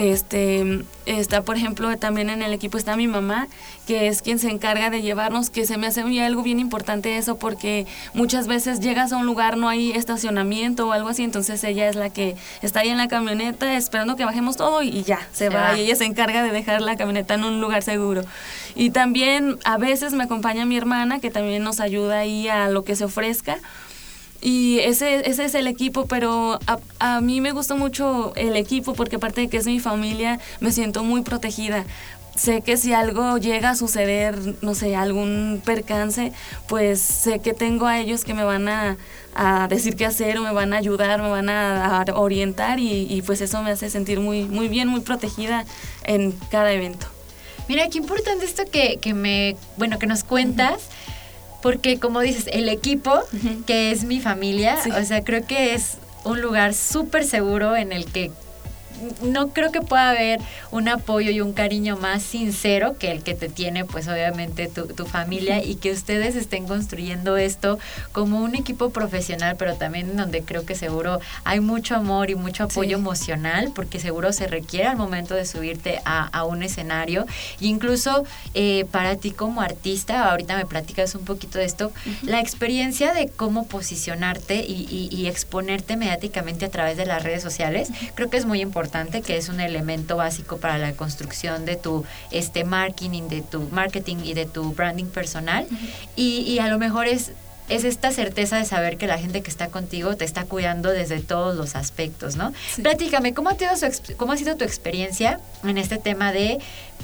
Este, 0.00 0.82
está, 1.04 1.42
por 1.42 1.58
ejemplo, 1.58 1.94
también 1.98 2.30
en 2.30 2.40
el 2.40 2.54
equipo 2.54 2.78
está 2.78 2.96
mi 2.96 3.06
mamá, 3.06 3.48
que 3.86 4.08
es 4.08 4.22
quien 4.22 4.38
se 4.38 4.48
encarga 4.48 4.88
de 4.88 5.02
llevarnos, 5.02 5.50
que 5.50 5.66
se 5.66 5.76
me 5.76 5.86
hace 5.86 6.00
algo 6.24 6.42
bien 6.42 6.58
importante 6.58 7.18
eso, 7.18 7.36
porque 7.36 7.86
muchas 8.14 8.46
veces 8.46 8.80
llegas 8.80 9.12
a 9.12 9.18
un 9.18 9.26
lugar, 9.26 9.58
no 9.58 9.68
hay 9.68 9.92
estacionamiento 9.92 10.88
o 10.88 10.92
algo 10.92 11.10
así, 11.10 11.22
entonces 11.22 11.62
ella 11.64 11.86
es 11.86 11.96
la 11.96 12.08
que 12.08 12.34
está 12.62 12.80
ahí 12.80 12.88
en 12.88 12.96
la 12.96 13.08
camioneta 13.08 13.76
esperando 13.76 14.16
que 14.16 14.24
bajemos 14.24 14.56
todo 14.56 14.82
y 14.82 15.02
ya, 15.02 15.28
se, 15.32 15.50
va, 15.50 15.76
y 15.76 15.82
ella 15.82 15.96
se 15.96 16.06
encarga 16.06 16.42
de 16.42 16.50
dejar 16.50 16.80
la 16.80 16.96
camioneta 16.96 17.34
en 17.34 17.44
un 17.44 17.60
lugar 17.60 17.82
seguro. 17.82 18.22
Y 18.74 18.92
también 18.92 19.58
a 19.64 19.76
veces 19.76 20.14
me 20.14 20.24
acompaña 20.24 20.64
mi 20.64 20.78
hermana, 20.78 21.20
que 21.20 21.30
también 21.30 21.62
nos 21.62 21.78
ayuda 21.78 22.20
ahí 22.20 22.48
a 22.48 22.70
lo 22.70 22.84
que 22.84 22.96
se 22.96 23.04
ofrezca. 23.04 23.58
Y 24.40 24.78
ese, 24.80 25.28
ese 25.28 25.44
es 25.44 25.54
el 25.54 25.66
equipo, 25.66 26.06
pero 26.06 26.58
a, 26.66 26.78
a, 26.98 27.20
mí 27.20 27.40
me 27.40 27.52
gusta 27.52 27.74
mucho 27.74 28.32
el 28.36 28.56
equipo 28.56 28.94
porque 28.94 29.16
aparte 29.16 29.42
de 29.42 29.48
que 29.48 29.58
es 29.58 29.66
mi 29.66 29.80
familia, 29.80 30.40
me 30.60 30.72
siento 30.72 31.04
muy 31.04 31.22
protegida. 31.22 31.84
Sé 32.36 32.62
que 32.62 32.78
si 32.78 32.94
algo 32.94 33.36
llega 33.36 33.70
a 33.70 33.74
suceder, 33.74 34.38
no 34.62 34.74
sé, 34.74 34.96
algún 34.96 35.60
percance, 35.62 36.32
pues 36.68 37.00
sé 37.00 37.40
que 37.40 37.52
tengo 37.52 37.86
a 37.86 37.98
ellos 37.98 38.24
que 38.24 38.32
me 38.32 38.44
van 38.44 38.68
a, 38.68 38.96
a 39.34 39.68
decir 39.68 39.94
qué 39.94 40.06
hacer 40.06 40.38
o 40.38 40.42
me 40.42 40.52
van 40.52 40.72
a 40.72 40.78
ayudar, 40.78 41.20
me 41.20 41.28
van 41.28 41.50
a, 41.50 42.04
orientar 42.14 42.78
y, 42.78 43.06
y, 43.10 43.20
pues 43.22 43.42
eso 43.42 43.62
me 43.62 43.72
hace 43.72 43.90
sentir 43.90 44.20
muy, 44.20 44.44
muy 44.44 44.68
bien, 44.68 44.88
muy 44.88 45.00
protegida 45.00 45.66
en 46.04 46.32
cada 46.50 46.72
evento. 46.72 47.06
Mira, 47.68 47.88
qué 47.88 47.98
importante 47.98 48.44
esto 48.44 48.64
que, 48.64 48.98
que 49.00 49.12
me, 49.14 49.56
bueno, 49.76 49.98
que 49.98 50.06
nos 50.06 50.24
cuentas 50.24 50.88
porque 51.62 51.98
como 51.98 52.20
dices, 52.20 52.46
el 52.52 52.68
equipo, 52.68 53.20
que 53.66 53.90
es 53.90 54.04
mi 54.04 54.20
familia, 54.20 54.78
o 55.00 55.04
sea, 55.04 55.22
creo 55.22 55.46
que 55.46 55.74
es 55.74 55.98
un 56.24 56.40
lugar 56.40 56.74
súper 56.74 57.24
seguro 57.24 57.76
en 57.76 57.92
el 57.92 58.04
que 58.06 58.30
no 59.22 59.48
creo 59.48 59.72
que 59.72 59.80
pueda 59.80 60.10
haber 60.10 60.40
un 60.70 60.88
apoyo 60.88 61.30
y 61.30 61.40
un 61.40 61.52
cariño 61.52 61.96
más 61.96 62.22
sincero 62.22 62.96
que 62.98 63.10
el 63.10 63.22
que 63.22 63.34
te 63.34 63.48
tiene, 63.48 63.84
pues 63.84 64.08
obviamente 64.08 64.68
tu, 64.68 64.86
tu, 64.86 65.06
familia 65.06 65.62
y 65.62 65.76
que 65.76 65.90
ustedes 65.90 66.36
estén 66.36 66.66
construyendo 66.66 67.36
esto 67.36 67.78
como 68.12 68.42
un 68.42 68.54
equipo 68.54 68.90
profesional, 68.90 69.56
pero 69.58 69.74
también 69.74 70.16
donde 70.16 70.42
creo 70.42 70.64
que 70.64 70.74
seguro 70.74 71.20
hay 71.44 71.60
mucho 71.60 71.96
amor 71.96 72.30
y 72.30 72.34
mucho 72.34 72.64
apoyo 72.64 72.96
emocional, 72.96 73.72
porque 73.74 73.98
seguro 73.98 74.32
se 74.32 74.46
requiere 74.46 74.86
al 74.86 74.96
momento 74.96 75.34
de 75.34 75.46
subirte 75.46 76.00
a, 76.04 76.26
a 76.26 76.44
un 76.44 76.62
escenario. 76.62 77.26
E 77.60 77.66
incluso 77.66 78.24
eh, 78.54 78.86
para 78.90 79.16
ti 79.16 79.30
como 79.30 79.60
artista, 79.60 80.30
ahorita 80.30 80.56
me 80.56 80.66
platicas 80.66 81.14
un 81.14 81.24
poquito 81.24 81.58
de 81.58 81.64
esto, 81.64 81.92
la 82.22 82.40
experiencia 82.40 83.12
de 83.12 83.28
cómo 83.28 83.66
posicionarte 83.66 84.56
y, 84.56 85.08
y, 85.10 85.26
exponerte 85.26 85.96
mediáticamente 85.96 86.64
a 86.64 86.70
través 86.70 86.96
de 86.96 87.06
las 87.06 87.22
redes 87.22 87.42
sociales, 87.42 87.90
creo 88.14 88.28
que 88.28 88.36
es 88.36 88.46
muy 88.46 88.60
importante 88.60 88.89
que 89.22 89.36
es 89.36 89.48
un 89.48 89.60
elemento 89.60 90.16
básico 90.16 90.58
para 90.58 90.78
la 90.78 90.92
construcción 90.92 91.64
de 91.64 91.76
tu 91.76 92.04
este 92.30 92.64
marketing, 92.64 93.28
de 93.28 93.42
tu 93.42 93.62
marketing 93.70 94.18
y 94.24 94.34
de 94.34 94.46
tu 94.46 94.72
branding 94.72 95.06
personal. 95.06 95.66
y, 96.16 96.40
y 96.40 96.58
a 96.58 96.68
lo 96.68 96.78
mejor 96.78 97.06
es 97.06 97.32
es 97.70 97.84
esta 97.84 98.10
certeza 98.10 98.56
de 98.56 98.64
saber 98.64 98.98
que 98.98 99.06
la 99.06 99.16
gente 99.16 99.42
que 99.42 99.50
está 99.50 99.68
contigo 99.68 100.16
te 100.16 100.24
está 100.24 100.44
cuidando 100.44 100.90
desde 100.90 101.20
todos 101.20 101.56
los 101.56 101.76
aspectos, 101.76 102.34
¿no? 102.34 102.52
Platícame, 102.82 103.32
¿cómo 103.32 103.48
ha, 103.48 103.54
sido 103.54 103.70
¿cómo 104.16 104.32
ha 104.32 104.36
sido 104.36 104.56
tu 104.56 104.64
experiencia 104.64 105.40
en 105.62 105.78
este 105.78 105.96
tema 105.96 106.32
de 106.32 106.58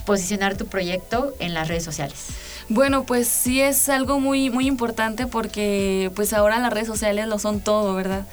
posicionar 0.05 0.57
tu 0.57 0.67
proyecto 0.67 1.35
en 1.39 1.55
las 1.55 1.69
redes 1.69 1.85
sociales? 1.85 2.27
Bueno, 2.69 3.05
pues 3.05 3.29
sí 3.29 3.61
es 3.61 3.89
algo 3.89 4.19
muy, 4.19 4.51
muy 4.51 4.67
importante 4.67 5.29
porque 5.29 6.11
pues 6.17 6.33
ahora 6.33 6.59
las 6.59 6.73
redes 6.73 6.89
sociales 6.89 7.29
lo 7.29 7.39
son 7.39 7.61
todo, 7.61 7.95
¿verdad? 7.95 8.27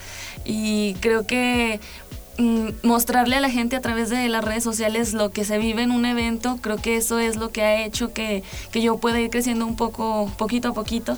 Y 0.44 0.96
creo 0.96 1.28
que 1.28 1.80
mostrarle 2.82 3.36
a 3.36 3.42
la 3.42 3.50
gente 3.50 3.76
a 3.76 3.82
través 3.82 4.10
de 4.10 4.28
las 4.28 4.44
redes 4.44 4.64
sociales 4.64 5.14
lo 5.14 5.30
que 5.30 5.46
se 5.46 5.58
vive 5.58 5.84
en 5.84 5.92
un 5.92 6.06
evento, 6.06 6.58
creo 6.62 6.78
que 6.78 6.98
eso 6.98 7.20
es 7.20 7.36
lo 7.36 7.52
que 7.52 7.62
ha 7.62 7.86
hecho 7.86 8.12
que, 8.14 8.44
que 8.72 8.82
yo 8.82 8.98
pueda 8.98 9.20
ir 9.20 9.30
creciendo 9.30 9.66
un 9.66 9.76
poco, 9.76 10.32
poquito 10.38 10.70
a 10.70 10.74
poquito 10.74 11.18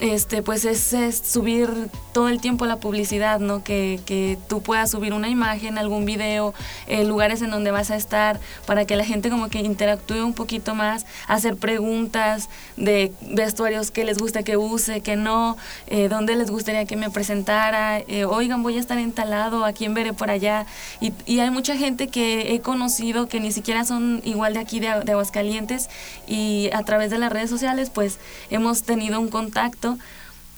este, 0.00 0.42
pues 0.42 0.64
es, 0.64 1.22
subir 1.24 1.68
todo 2.12 2.28
el 2.28 2.40
tiempo 2.40 2.66
la 2.66 2.76
publicidad, 2.76 3.38
¿no? 3.38 3.62
Que, 3.62 4.00
que 4.06 4.38
tú 4.48 4.62
puedas 4.62 4.90
subir 4.90 5.12
una 5.12 5.28
imagen, 5.28 5.78
algún 5.78 6.04
video, 6.04 6.54
eh, 6.86 7.04
lugares 7.04 7.42
en 7.42 7.50
donde 7.50 7.70
vas 7.70 7.90
a 7.90 7.96
estar, 7.96 8.40
para 8.66 8.86
que 8.86 8.96
la 8.96 9.04
gente 9.04 9.30
como 9.30 9.48
que 9.48 9.58
interactúe 9.58 10.24
un 10.24 10.32
poquito 10.32 10.74
más, 10.74 11.06
hacer 11.28 11.56
preguntas 11.56 12.48
de 12.76 13.12
vestuarios 13.20 13.90
que 13.90 14.04
les 14.04 14.18
gusta 14.18 14.42
que 14.42 14.56
use, 14.56 15.02
que 15.02 15.16
no, 15.16 15.56
eh, 15.86 16.08
dónde 16.08 16.34
les 16.34 16.50
gustaría 16.50 16.86
que 16.86 16.96
me 16.96 17.10
presentara, 17.10 17.98
eh, 18.00 18.24
oigan, 18.24 18.62
voy 18.62 18.76
a 18.78 18.80
estar 18.80 18.98
entalado, 18.98 19.64
a 19.64 19.72
quién 19.72 19.92
veré 19.92 20.12
por 20.12 20.30
allá. 20.30 20.66
Y, 21.00 21.12
y, 21.26 21.40
hay 21.40 21.50
mucha 21.50 21.76
gente 21.76 22.08
que 22.08 22.54
he 22.54 22.60
conocido 22.60 23.28
que 23.28 23.40
ni 23.40 23.52
siquiera 23.52 23.84
son 23.84 24.20
igual 24.24 24.54
de 24.54 24.60
aquí 24.60 24.80
de, 24.80 24.88
de 25.04 25.12
Aguascalientes 25.12 25.88
y 26.26 26.70
a 26.72 26.82
través 26.82 27.10
de 27.10 27.18
las 27.18 27.32
redes 27.32 27.50
sociales 27.50 27.90
pues 27.90 28.18
hemos 28.50 28.82
tenido 28.82 29.20
un 29.20 29.28
contacto 29.28 29.89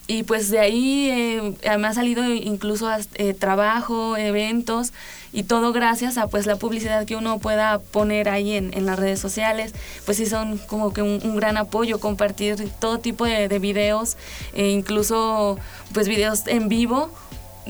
y 0.08 0.24
pues 0.24 0.50
de 0.50 0.58
ahí 0.58 1.08
eh, 1.10 1.78
me 1.78 1.86
ha 1.86 1.94
salido 1.94 2.24
incluso 2.24 2.90
eh, 3.14 3.34
trabajo, 3.34 4.16
eventos 4.16 4.92
y 5.32 5.44
todo 5.44 5.72
gracias 5.72 6.18
a 6.18 6.26
pues 6.26 6.44
la 6.44 6.56
publicidad 6.56 7.06
que 7.06 7.16
uno 7.16 7.38
pueda 7.38 7.78
poner 7.78 8.28
ahí 8.28 8.54
en, 8.54 8.76
en 8.76 8.84
las 8.84 8.98
redes 8.98 9.20
sociales. 9.20 9.72
Pues 10.04 10.16
sí 10.16 10.26
son 10.26 10.58
como 10.58 10.92
que 10.92 11.02
un, 11.02 11.36
gran 11.36 11.56
apoyo 11.56 12.00
compartir 12.00 12.68
todo 12.80 12.98
tipo 12.98 13.24
de, 13.24 13.48
de 13.48 13.58
videos, 13.58 14.16
e 14.54 14.68
incluso 14.68 15.58
pues 15.94 16.08
videos 16.08 16.46
en 16.46 16.68
vivo 16.68 17.10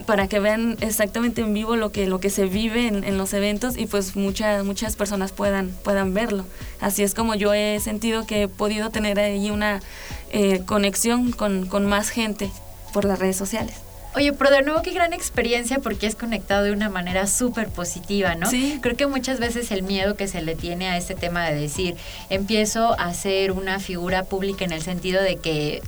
para 0.06 0.26
que 0.26 0.40
vean 0.40 0.78
exactamente 0.80 1.42
en 1.42 1.52
vivo 1.52 1.76
lo 1.76 1.92
que, 1.92 2.06
lo 2.06 2.18
que 2.18 2.30
se 2.30 2.46
vive 2.46 2.88
en, 2.88 3.04
en, 3.04 3.18
los 3.18 3.34
eventos 3.34 3.76
y 3.76 3.86
pues 3.86 4.16
muchas, 4.16 4.64
muchas 4.64 4.96
personas 4.96 5.32
puedan, 5.32 5.68
puedan 5.84 6.14
verlo. 6.14 6.46
Así 6.80 7.02
es 7.02 7.14
como 7.14 7.34
yo 7.34 7.52
he 7.52 7.78
sentido 7.78 8.26
que 8.26 8.44
he 8.44 8.48
podido 8.48 8.90
tener 8.90 9.20
ahí 9.20 9.50
una 9.50 9.80
eh, 10.32 10.62
conexión 10.64 11.30
con, 11.32 11.66
con 11.66 11.86
más 11.86 12.10
gente 12.10 12.50
por 12.92 13.04
las 13.04 13.18
redes 13.18 13.36
sociales. 13.36 13.74
Oye, 14.14 14.34
pero 14.34 14.50
de 14.50 14.62
nuevo 14.62 14.82
qué 14.82 14.92
gran 14.92 15.14
experiencia 15.14 15.78
porque 15.78 16.06
es 16.06 16.14
conectado 16.14 16.64
de 16.64 16.72
una 16.72 16.90
manera 16.90 17.26
súper 17.26 17.68
positiva, 17.68 18.34
¿no? 18.34 18.48
Sí. 18.48 18.78
Creo 18.82 18.94
que 18.94 19.06
muchas 19.06 19.40
veces 19.40 19.70
el 19.70 19.82
miedo 19.82 20.16
que 20.16 20.28
se 20.28 20.42
le 20.42 20.54
tiene 20.54 20.88
a 20.88 20.98
este 20.98 21.14
tema 21.14 21.48
de 21.48 21.58
decir, 21.58 21.96
empiezo 22.28 22.98
a 23.00 23.14
ser 23.14 23.52
una 23.52 23.78
figura 23.78 24.24
pública 24.24 24.66
en 24.66 24.72
el 24.72 24.82
sentido 24.82 25.22
de 25.22 25.36
que, 25.36 25.82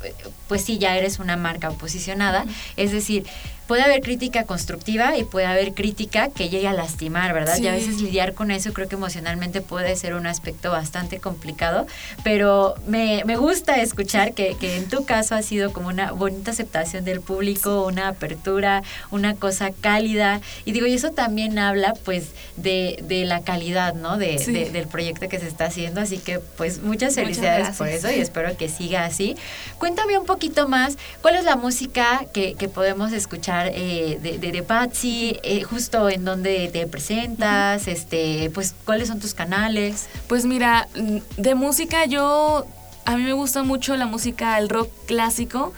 pues 0.49 0.65
sí, 0.65 0.79
ya 0.79 0.97
eres 0.97 1.19
una 1.19 1.37
marca 1.37 1.71
posicionada, 1.73 2.47
es 2.77 2.93
decir, 2.93 3.27
puede 3.66 3.83
haber 3.83 4.02
crítica 4.02 4.44
constructiva 4.44 5.16
y 5.16 5.25
puede 5.25 5.47
haber 5.47 5.73
crítica 5.75 6.28
que 6.28 6.49
llegue 6.49 6.68
a 6.68 6.73
lastimar, 6.73 7.33
¿verdad? 7.33 7.59
Y 7.59 7.68
a 7.68 7.73
veces 7.73 8.00
lidiar 8.00 8.35
con 8.35 8.50
eso 8.50 8.73
creo 8.73 8.88
que 8.88 8.97
emocionalmente 8.97 9.61
puede 9.62 9.97
ser 9.97 10.14
un 10.14 10.26
aspecto 10.26 10.71
bastante 10.71 11.18
complicado, 11.18 11.87
pero 12.23 12.75
me, 12.87 13.23
me 13.25 13.37
gusta 13.37 13.80
escuchar 13.80 14.35
que, 14.35 14.56
que, 14.56 14.76
en 14.76 14.88
tu 14.88 15.04
caso 15.04 15.35
ha 15.35 15.42
sido 15.42 15.73
como 15.73 15.88
una 15.88 16.12
bonita 16.12 16.50
aceptación 16.50 17.04
del 17.04 17.21
público, 17.21 17.87
una 17.87 18.09
apertura, 18.09 18.83
una 19.11 19.35
cosa 19.35 19.71
cálida. 19.80 20.40
Y 20.64 20.73
digo, 20.73 20.87
y 20.87 20.94
eso 20.94 21.11
también 21.11 21.59
habla 21.59 21.94
pues 22.04 22.28
de, 22.56 22.99
de 23.04 23.25
la 23.25 23.42
calidad, 23.42 23.94
¿no? 23.94 24.18
De, 24.18 24.37
del 24.73 24.87
proyecto 24.88 25.28
que 25.28 25.38
se 25.38 25.49
está 25.49 25.66
haciendo. 25.66 26.00
Así 26.00 26.18
que 26.18 26.38
pues 26.38 26.83
muchas 26.83 27.14
felicidades 27.14 27.76
por 27.76 27.88
eso 27.88 28.11
y 28.11 28.21
espero 28.21 28.56
que 28.56 28.68
siga 28.68 29.04
así. 29.04 29.37
Cuéntame 29.78 30.18
un 30.18 30.26
poquito 30.26 30.68
más, 30.68 30.99
¿cuál 31.23 31.37
es 31.37 31.44
la 31.44 31.56
música 31.56 32.25
que, 32.33 32.54
que 32.54 32.68
podemos 32.68 33.12
escuchar 33.12 33.53
eh, 33.62 34.18
de, 34.23 34.38
de, 34.38 34.62
Patsy? 34.62 35.38
Eh, 35.42 35.62
justo 35.62 36.08
en 36.08 36.25
donde 36.25 36.68
te 36.73 36.87
presentas, 36.87 37.88
este, 37.88 38.50
pues 38.54 38.75
cuáles 38.84 39.08
son 39.08 39.20
tus 39.20 39.34
canales. 39.34 40.08
Pues 40.26 40.44
mira, 40.44 40.88
de 41.37 41.54
música 41.54 42.06
yo, 42.06 42.66
a 43.04 43.16
mí 43.16 43.23
me 43.23 43.32
gusta 43.32 43.62
mucho 43.62 43.96
la 43.96 44.06
música, 44.06 44.58
el 44.58 44.68
rock 44.68 44.90
clásico. 45.06 45.73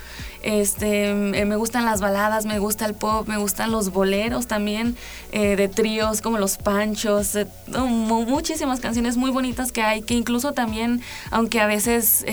Este, 0.47 1.09
eh, 1.09 1.45
me 1.45 1.57
gustan 1.57 1.85
las 1.85 2.01
baladas, 2.01 2.47
me 2.47 2.61
gusta 2.61 2.87
el 2.87 2.95
pop, 2.95 3.27
me 3.27 3.37
gustan 3.37 3.73
los 3.73 3.91
boleros 3.91 4.47
también, 4.47 4.97
eh, 5.33 5.57
de 5.57 5.67
tríos 5.67 6.21
como 6.21 6.39
Los 6.39 6.57
Panchos, 6.57 7.35
eh, 7.35 7.49
muchísimas 7.77 8.79
canciones 8.79 9.17
muy 9.17 9.33
bonitas 9.33 9.73
que 9.73 9.83
hay, 9.83 10.03
que 10.03 10.15
incluso 10.15 10.53
también, 10.53 11.03
aunque 11.33 11.61
a 11.61 11.67
veces 11.67 12.25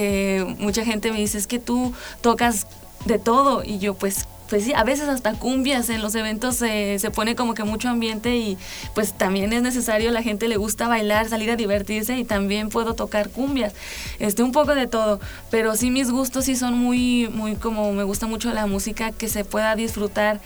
mucha 0.59 0.85
gente 0.85 1.11
me 1.11 1.17
dice, 1.17 1.39
es 1.39 1.47
que 1.47 1.57
tú 1.57 1.91
tocas 2.21 2.67
de 3.05 3.17
todo, 3.17 3.63
y 3.63 3.79
yo 3.79 3.95
pues 3.95 4.27
pues 4.53 4.65
sí, 4.65 4.73
a 4.75 4.83
veces 4.83 5.09
hasta 5.09 5.33
cumbias 5.33 5.89
en 5.89 6.03
los 6.03 6.13
eventos 6.13 6.57
se 6.57 7.11
pone 7.11 7.35
como 7.35 7.55
que 7.55 7.63
mucho 7.63 7.89
ambiente 7.89 8.35
y 8.35 8.55
pues 8.93 9.13
también 9.13 9.51
es 9.51 9.63
necesario, 9.63 10.11
la 10.11 10.21
gente 10.21 10.47
le 10.47 10.57
gusta 10.57 10.87
bailar, 10.87 11.27
salir 11.27 11.49
a 11.49 11.55
divertirse 11.55 12.15
y 12.19 12.23
también 12.23 12.69
puedo 12.69 12.93
tocar 12.93 13.31
cumbias, 13.31 13.73
este, 14.19 14.43
un 14.43 14.51
poco 14.51 14.75
de 14.75 14.85
todo, 14.85 15.19
pero 15.49 15.75
sí 15.75 15.89
mis 15.89 16.11
gustos 16.11 16.45
sí 16.45 16.55
son 16.55 16.77
muy, 16.77 17.29
muy 17.29 17.55
como 17.55 17.93
me 17.93 18.03
gusta 18.03 18.27
mucho 18.27 18.53
la 18.53 18.67
música 18.67 19.11
que 19.11 19.27
se 19.27 19.43
pueda 19.43 19.75
disfrutar 19.75 20.39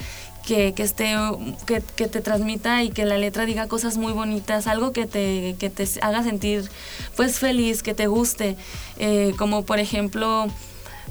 que, 0.45 0.73
que, 0.73 0.83
esté, 0.83 1.13
que, 1.65 1.83
que, 1.97 2.07
te 2.07 2.21
transmita 2.21 2.83
y 2.83 2.91
que 2.91 3.03
la 3.03 3.17
letra 3.17 3.45
diga 3.45 3.67
cosas 3.67 3.97
muy 3.97 4.13
bonitas, 4.13 4.67
algo 4.67 4.93
que 4.93 5.05
te, 5.05 5.57
que 5.59 5.69
te 5.69 5.85
haga 5.99 6.23
sentir 6.23 6.71
pues 7.17 7.39
feliz, 7.39 7.83
que 7.83 7.93
te 7.93 8.07
guste, 8.07 8.55
eh, 8.99 9.33
como 9.37 9.65
por 9.65 9.79
ejemplo 9.79 10.47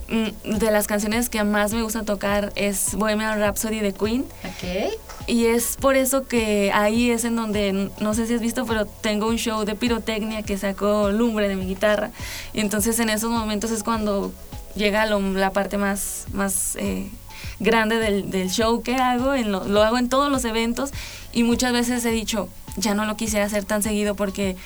de 0.08 0.70
las 0.70 0.86
canciones 0.86 1.28
que 1.28 1.42
más 1.42 1.72
me 1.72 1.82
gusta 1.82 2.04
tocar 2.04 2.52
es 2.54 2.94
Bohemian 2.94 3.38
Rhapsody 3.40 3.80
de 3.80 3.92
Queen. 3.92 4.24
Ok. 4.44 4.92
Y 5.26 5.46
es 5.46 5.76
por 5.80 5.96
eso 5.96 6.26
que 6.26 6.70
ahí 6.72 7.10
es 7.10 7.24
en 7.24 7.34
donde, 7.34 7.90
no 7.98 8.14
sé 8.14 8.26
si 8.26 8.34
has 8.34 8.40
visto, 8.40 8.64
pero 8.66 8.86
tengo 8.86 9.26
un 9.26 9.36
show 9.36 9.64
de 9.64 9.74
pirotecnia 9.74 10.42
que 10.42 10.56
sacó 10.56 11.10
lumbre 11.10 11.48
de 11.48 11.56
mi 11.56 11.66
guitarra. 11.66 12.10
Y 12.52 12.60
entonces 12.60 12.98
en 13.00 13.10
esos 13.10 13.30
momentos 13.30 13.72
es 13.72 13.82
cuando 13.82 14.32
llega 14.76 15.06
la 15.06 15.50
parte 15.50 15.78
más, 15.78 16.26
más 16.32 16.76
eh, 16.76 17.10
grande 17.58 17.96
del, 17.96 18.30
del, 18.30 18.50
show 18.50 18.82
que 18.82 18.94
hago. 18.94 19.34
En 19.34 19.50
lo, 19.50 19.64
lo 19.64 19.82
hago 19.82 19.98
en 19.98 20.08
todos 20.08 20.30
los 20.30 20.44
eventos 20.44 20.90
y 21.32 21.42
muchas 21.42 21.72
veces 21.72 22.04
he 22.04 22.10
dicho, 22.10 22.48
ya 22.76 22.94
no 22.94 23.04
lo 23.04 23.16
quisiera 23.16 23.46
hacer 23.46 23.64
tan 23.64 23.82
seguido 23.82 24.14
porque 24.14 24.56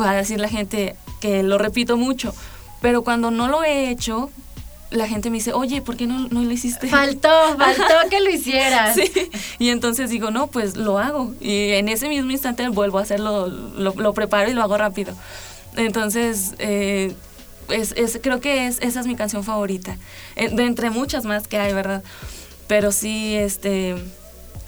va 0.00 0.12
a 0.12 0.14
decir 0.14 0.40
la 0.40 0.48
gente 0.48 0.96
que 1.20 1.42
lo 1.42 1.58
repito 1.58 1.98
mucho. 1.98 2.34
Pero 2.80 3.02
cuando 3.02 3.30
no 3.30 3.48
lo 3.48 3.64
he 3.64 3.90
hecho, 3.90 4.30
la 4.90 5.08
gente 5.08 5.30
me 5.30 5.38
dice, 5.38 5.52
oye, 5.52 5.82
¿por 5.82 5.96
qué 5.96 6.06
no, 6.06 6.28
no 6.28 6.42
lo 6.42 6.50
hiciste? 6.50 6.88
Faltó, 6.88 7.28
faltó 7.58 7.94
que 8.10 8.20
lo 8.20 8.30
hicieras. 8.30 8.94
Sí. 8.94 9.10
Y 9.58 9.70
entonces 9.70 10.10
digo, 10.10 10.30
no, 10.30 10.46
pues 10.46 10.76
lo 10.76 10.98
hago. 10.98 11.34
Y 11.40 11.72
en 11.72 11.88
ese 11.88 12.08
mismo 12.08 12.30
instante 12.30 12.68
vuelvo 12.68 12.98
a 12.98 13.02
hacerlo, 13.02 13.48
lo, 13.48 14.14
preparo 14.14 14.50
y 14.50 14.54
lo 14.54 14.62
hago 14.62 14.76
rápido. 14.76 15.14
Entonces, 15.76 16.54
eh, 16.58 17.14
es, 17.68 17.92
es, 17.96 18.20
creo 18.22 18.40
que 18.40 18.66
es, 18.66 18.78
esa 18.80 19.00
es 19.00 19.06
mi 19.06 19.16
canción 19.16 19.44
favorita. 19.44 19.96
Eh, 20.36 20.50
de 20.50 20.64
entre 20.64 20.90
muchas 20.90 21.24
más 21.24 21.48
que 21.48 21.58
hay, 21.58 21.72
¿verdad? 21.72 22.02
Pero 22.68 22.92
sí, 22.92 23.34
este 23.34 23.96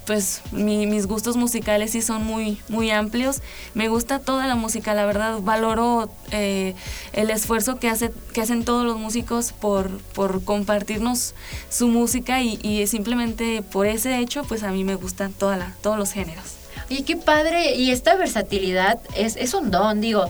pues 0.08 0.40
mis 0.52 1.06
gustos 1.06 1.36
musicales 1.36 1.90
sí 1.90 2.00
son 2.00 2.24
muy, 2.24 2.58
muy 2.70 2.90
amplios. 2.90 3.42
Me 3.74 3.88
gusta 3.88 4.18
toda 4.20 4.46
la 4.46 4.54
música, 4.54 4.94
la 4.94 5.04
verdad, 5.04 5.40
valoro 5.42 6.10
eh, 6.30 6.74
el 7.12 7.28
esfuerzo 7.28 7.78
que, 7.78 7.90
hace, 7.90 8.10
que 8.32 8.40
hacen 8.40 8.64
todos 8.64 8.86
los 8.86 8.96
músicos 8.96 9.52
por, 9.52 9.98
por 10.14 10.42
compartirnos 10.44 11.34
su 11.68 11.88
música 11.88 12.40
y, 12.40 12.86
simplemente 12.86 13.60
por 13.60 13.86
ese 13.86 14.18
hecho, 14.18 14.44
pues 14.44 14.62
a 14.62 14.70
mí 14.70 14.82
me 14.82 14.94
gustan 14.94 15.34
toda 15.34 15.58
la, 15.58 15.74
todos 15.82 15.98
los 15.98 16.10
géneros. 16.12 16.54
Y 16.88 17.02
qué 17.02 17.16
padre, 17.16 17.74
y 17.74 17.90
esta 17.90 18.16
versatilidad 18.16 18.98
es, 19.14 19.36
es 19.36 19.52
un 19.52 19.70
don, 19.70 20.00
digo, 20.00 20.24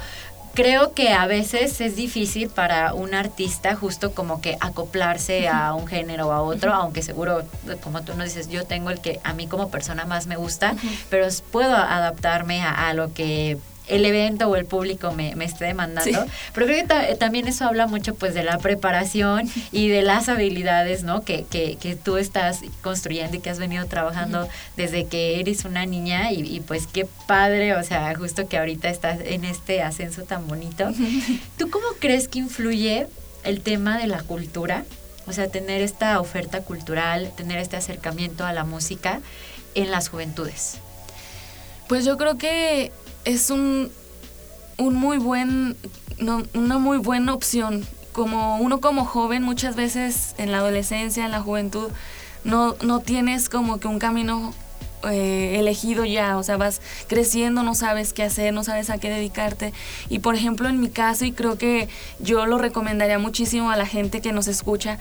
creo 0.58 0.92
que 0.92 1.12
a 1.12 1.28
veces 1.28 1.80
es 1.80 1.94
difícil 1.94 2.48
para 2.48 2.92
un 2.92 3.14
artista 3.14 3.76
justo 3.76 4.12
como 4.12 4.40
que 4.40 4.56
acoplarse 4.58 5.46
a 5.46 5.72
un 5.72 5.86
género 5.86 6.26
o 6.26 6.32
a 6.32 6.42
otro, 6.42 6.74
aunque 6.74 7.00
seguro, 7.00 7.44
como 7.80 8.02
tú 8.02 8.16
nos 8.16 8.24
dices, 8.24 8.48
yo 8.48 8.64
tengo 8.64 8.90
el 8.90 9.00
que 9.00 9.20
a 9.22 9.34
mí 9.34 9.46
como 9.46 9.70
persona 9.70 10.04
más 10.04 10.26
me 10.26 10.34
gusta, 10.34 10.74
pero 11.10 11.28
puedo 11.52 11.76
adaptarme 11.76 12.60
a, 12.60 12.92
lo 12.92 13.14
que 13.14 13.56
el 13.88 14.04
evento 14.04 14.48
o 14.48 14.56
el 14.56 14.64
público 14.64 15.12
me, 15.12 15.34
me 15.34 15.44
esté 15.44 15.66
demandando. 15.66 16.26
Pero 16.52 16.66
creo 16.66 16.86
que 16.86 17.14
también 17.16 17.48
eso 17.48 17.64
habla 17.64 17.86
mucho 17.86 18.14
pues 18.14 18.34
de 18.34 18.42
la 18.42 18.58
preparación 18.58 19.48
y 19.72 19.88
de 19.88 20.02
las 20.02 20.28
habilidades, 20.28 21.02
¿no? 21.02 21.22
Que, 21.22 21.44
que, 21.44 21.76
que 21.76 21.96
tú 21.96 22.16
estás 22.16 22.60
construyendo 22.82 23.36
y 23.36 23.40
que 23.40 23.50
has 23.50 23.58
venido 23.58 23.86
trabajando 23.86 24.48
desde 24.76 25.06
que 25.06 25.40
eres 25.40 25.64
una 25.64 25.86
niña 25.86 26.32
y, 26.32 26.40
y, 26.42 26.60
pues 26.60 26.86
qué 26.86 27.06
padre, 27.26 27.74
o 27.74 27.82
sea, 27.82 28.14
justo 28.14 28.48
que 28.48 28.58
ahorita 28.58 28.88
estás 28.88 29.20
en 29.24 29.44
este 29.44 29.82
ascenso 29.82 30.22
tan 30.22 30.46
bonito. 30.46 30.90
¿Tú 31.58 31.70
cómo 31.70 31.86
crees 31.98 32.28
que 32.28 32.38
influye 32.38 33.06
el 33.44 33.60
tema 33.60 33.98
de 33.98 34.06
la 34.06 34.22
cultura? 34.22 34.84
O 35.26 35.32
sea, 35.32 35.48
tener 35.48 35.82
esta 35.82 36.20
oferta 36.20 36.62
cultural, 36.62 37.30
tener 37.36 37.58
este 37.58 37.76
acercamiento 37.76 38.46
a 38.46 38.52
la 38.52 38.64
música 38.64 39.20
en 39.74 39.90
las 39.90 40.08
juventudes. 40.08 40.78
Pues 41.86 42.04
yo 42.04 42.16
creo 42.16 42.38
que 42.38 42.92
es 43.28 43.50
un, 43.50 43.90
un 44.78 44.94
muy 44.94 45.18
buen, 45.18 45.76
una 46.54 46.78
muy 46.78 46.96
buena 46.96 47.34
opción. 47.34 47.84
Como 48.12 48.58
uno 48.58 48.80
como 48.80 49.04
joven 49.04 49.42
muchas 49.42 49.76
veces 49.76 50.34
en 50.38 50.50
la 50.50 50.58
adolescencia, 50.58 51.26
en 51.26 51.30
la 51.30 51.40
juventud, 51.40 51.90
no, 52.44 52.74
no 52.82 53.00
tienes 53.00 53.50
como 53.50 53.78
que 53.80 53.86
un 53.86 53.98
camino 53.98 54.54
eh, 55.04 55.56
elegido 55.58 56.06
ya, 56.06 56.38
o 56.38 56.42
sea, 56.42 56.56
vas 56.56 56.80
creciendo, 57.06 57.62
no 57.62 57.74
sabes 57.74 58.14
qué 58.14 58.22
hacer, 58.22 58.54
no 58.54 58.64
sabes 58.64 58.88
a 58.88 58.96
qué 58.96 59.10
dedicarte. 59.10 59.74
Y 60.08 60.20
por 60.20 60.34
ejemplo, 60.34 60.68
en 60.68 60.80
mi 60.80 60.88
caso, 60.88 61.26
y 61.26 61.32
creo 61.32 61.58
que 61.58 61.88
yo 62.20 62.46
lo 62.46 62.56
recomendaría 62.56 63.18
muchísimo 63.18 63.70
a 63.70 63.76
la 63.76 63.86
gente 63.86 64.22
que 64.22 64.32
nos 64.32 64.48
escucha, 64.48 64.98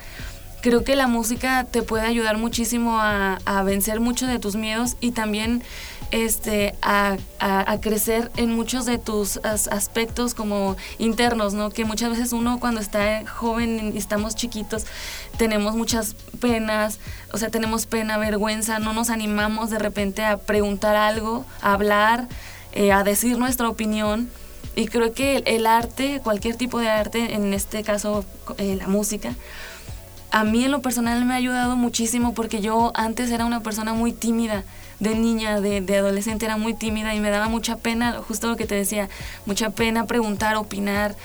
creo 0.61 0.83
que 0.83 0.97
la 0.97 1.07
música 1.07 1.63
te 1.63 1.81
puede 1.81 2.05
ayudar 2.05 2.37
muchísimo 2.37 2.99
a, 2.99 3.39
a 3.45 3.63
vencer 3.63 4.01
muchos 4.01 4.27
de 4.27 4.37
tus 4.37 4.57
miedos 4.57 4.97
y 4.99 5.11
también 5.11 5.63
este, 6.11 6.75
a, 6.81 7.17
a, 7.39 7.79
crecer 7.81 8.31
en 8.37 8.55
muchos 8.55 8.85
de 8.85 8.97
tus 8.97 9.37
aspectos 9.43 10.33
como 10.33 10.77
internos, 10.99 11.53
¿no? 11.53 11.69
Que 11.69 11.85
muchas 11.85 12.11
veces 12.11 12.33
uno 12.33 12.59
cuando 12.59 12.79
está 12.81 13.25
joven 13.27 13.91
y 13.93 13.97
estamos 13.97 14.35
chiquitos 14.35 14.85
tenemos 15.37 15.75
muchas 15.75 16.15
penas, 16.39 16.99
o 17.31 17.37
sea, 17.37 17.49
tenemos 17.49 17.85
pena, 17.85 18.17
vergüenza, 18.17 18.79
no 18.79 18.93
nos 18.93 19.09
animamos 19.09 19.69
de 19.69 19.79
repente 19.79 20.23
a 20.25 20.37
preguntar 20.37 20.95
algo, 20.95 21.45
a 21.61 21.73
hablar, 21.73 22.27
eh, 22.73 22.91
a 22.91 23.03
decir 23.03 23.37
nuestra 23.37 23.69
opinión. 23.69 24.29
Y 24.75 24.87
creo 24.87 25.13
que 25.13 25.43
el, 25.45 25.65
arte, 25.65 26.21
cualquier 26.23 26.55
tipo 26.55 26.79
de 26.79 26.89
arte, 26.89 27.33
en 27.33 27.53
este 27.53 27.83
caso 27.83 28.25
eh, 28.57 28.75
la 28.75 28.87
música, 28.87 29.35
a 30.29 30.43
mí 30.43 30.65
en 30.65 30.71
lo 30.71 30.81
personal 30.81 31.23
me 31.25 31.33
ha 31.33 31.37
ayudado 31.37 31.75
muchísimo 31.75 32.33
porque 32.33 32.61
yo 32.61 32.91
antes 32.93 33.31
era 33.31 33.45
una 33.45 33.61
persona 33.61 33.93
muy 33.93 34.11
tímida 34.11 34.63
de 34.99 35.15
niña, 35.15 35.61
de, 35.61 35.81
de, 35.81 35.97
adolescente, 35.97 36.45
era 36.45 36.57
muy 36.57 36.73
tímida 36.73 37.13
y 37.13 37.19
me 37.19 37.29
daba 37.29 37.49
mucha 37.49 37.77
pena, 37.77 38.21
justo 38.27 38.47
lo 38.47 38.57
que 38.57 38.65
te 38.65 38.75
decía, 38.75 39.09
mucha 39.45 39.69
pena 39.69 40.05
preguntar, 40.05 40.55
opinar. 40.55 41.15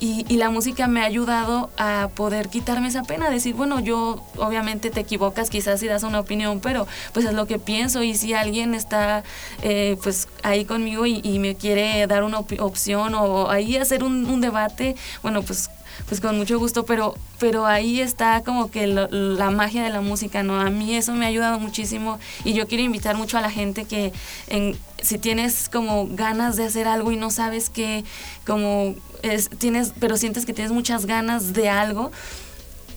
Y, 0.00 0.26
y, 0.28 0.36
la 0.36 0.50
música 0.50 0.88
me 0.88 1.00
ha 1.00 1.04
ayudado 1.04 1.70
a 1.78 2.10
poder 2.16 2.48
quitarme 2.48 2.88
esa 2.88 3.04
pena, 3.04 3.30
decir, 3.30 3.54
bueno, 3.54 3.78
yo 3.78 4.26
obviamente 4.36 4.90
te 4.90 4.98
equivocas 4.98 5.48
quizás 5.48 5.78
si 5.78 5.86
das 5.86 6.02
una 6.02 6.18
opinión, 6.18 6.58
pero 6.58 6.88
pues 7.12 7.24
es 7.24 7.34
lo 7.34 7.46
que 7.46 7.60
pienso 7.60 8.02
y 8.02 8.16
si 8.16 8.34
alguien 8.34 8.74
está 8.74 9.22
eh, 9.62 9.96
pues 10.02 10.26
ahí 10.42 10.64
conmigo 10.64 11.06
y, 11.06 11.38
me 11.38 11.54
quiere 11.54 12.04
dar 12.08 12.24
una 12.24 12.40
opción 12.40 13.14
o 13.14 13.48
ahí 13.48 13.76
hacer 13.76 14.02
un, 14.02 14.26
un 14.26 14.40
debate, 14.40 14.96
bueno, 15.22 15.42
pues 15.42 15.70
pues 16.06 16.20
con 16.20 16.36
mucho 16.36 16.58
gusto, 16.58 16.84
pero, 16.84 17.14
pero 17.38 17.66
ahí 17.66 18.00
está 18.00 18.42
como 18.42 18.70
que 18.70 18.86
la 18.86 19.50
magia 19.50 19.82
de 19.82 19.90
la 19.90 20.00
música, 20.00 20.42
¿no? 20.42 20.60
A 20.60 20.70
mí 20.70 20.94
eso 20.94 21.12
me 21.14 21.24
ha 21.24 21.28
ayudado 21.28 21.58
muchísimo 21.58 22.18
y 22.44 22.52
yo 22.52 22.66
quiero 22.66 22.82
invitar 22.82 23.16
mucho 23.16 23.38
a 23.38 23.40
la 23.40 23.50
gente 23.50 23.84
que 23.84 24.12
en, 24.48 24.76
si 25.02 25.18
tienes 25.18 25.68
como 25.68 26.06
ganas 26.08 26.56
de 26.56 26.64
hacer 26.64 26.88
algo 26.88 27.12
y 27.12 27.16
no 27.16 27.30
sabes 27.30 27.70
que, 27.70 28.04
como 28.46 28.94
es, 29.22 29.50
tienes, 29.50 29.92
pero 29.98 30.16
sientes 30.16 30.46
que 30.46 30.52
tienes 30.52 30.72
muchas 30.72 31.06
ganas 31.06 31.52
de 31.52 31.68
algo, 31.68 32.10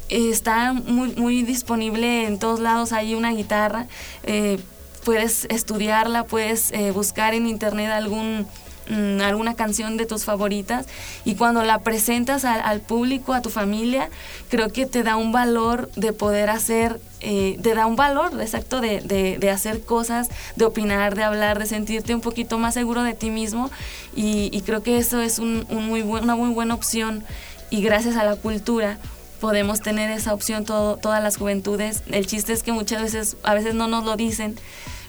está 0.10 0.74
muy, 0.74 1.16
muy 1.16 1.44
disponible 1.44 2.26
en 2.26 2.40
todos 2.40 2.60
lados, 2.60 2.92
hay 2.94 3.16
una 3.16 3.32
guitarra, 3.32 3.88
eh, 4.24 4.60
puedes 5.04 5.46
estudiarla, 5.46 6.26
puedes 6.26 6.72
eh, 6.72 6.92
buscar 6.92 7.34
en 7.34 7.48
internet 7.48 7.92
algún 7.92 8.48
mm, 8.90 9.22
alguna 9.22 9.56
canción 9.56 9.98
de 9.98 10.06
tus 10.06 10.26
favoritas 10.26 10.86
y 11.24 11.36
cuando 11.36 11.64
la 11.64 11.80
presentas 11.80 12.46
al, 12.46 12.82
público, 12.82 13.34
a 13.34 13.42
tu 13.42 13.50
familia, 13.50 14.10
creo 14.50 14.70
que 14.72 14.86
te 14.86 15.04
da 15.04 15.16
un 15.16 15.32
valor 15.32 15.90
de 15.96 16.14
poder 16.14 16.50
hacer, 16.50 17.00
eh, 17.22 17.58
te 17.62 17.74
da 17.74 17.86
un 17.86 17.96
valor 17.96 18.40
exacto 18.42 18.82
de, 18.82 19.02
de, 19.02 19.50
hacer 19.50 19.82
cosas, 19.82 20.30
de 20.56 20.66
opinar, 20.66 21.16
de 21.16 21.24
hablar, 21.24 21.60
de 21.60 21.66
sentirte 21.66 22.14
un 22.14 22.22
poquito 22.22 22.58
más 22.58 22.74
seguro 22.74 23.04
de 23.04 23.14
ti 23.14 23.30
mismo 23.30 23.72
y, 24.16 24.62
creo 24.66 24.82
que 24.82 24.98
eso 24.98 25.22
es 25.22 25.40
un, 25.40 25.66
muy 25.70 26.02
una 26.02 26.36
muy 26.36 26.50
buena 26.50 26.74
opción 26.74 27.24
y 27.70 27.82
gracias 27.82 28.16
a 28.16 28.24
la 28.24 28.36
cultura 28.36 28.98
podemos 29.40 29.82
tener 29.82 30.10
esa 30.10 30.34
opción 30.34 30.66
todo, 30.66 30.98
todas 30.98 31.22
las 31.22 31.38
juventudes. 31.38 32.04
El 32.08 32.26
chiste 32.26 32.54
es 32.54 32.64
que 32.64 32.72
muchas 32.72 33.02
veces, 33.02 33.38
a 33.44 33.54
veces 33.54 33.76
no 33.76 33.88
nos 33.88 34.04
lo 34.06 34.16
dicen, 34.16 34.56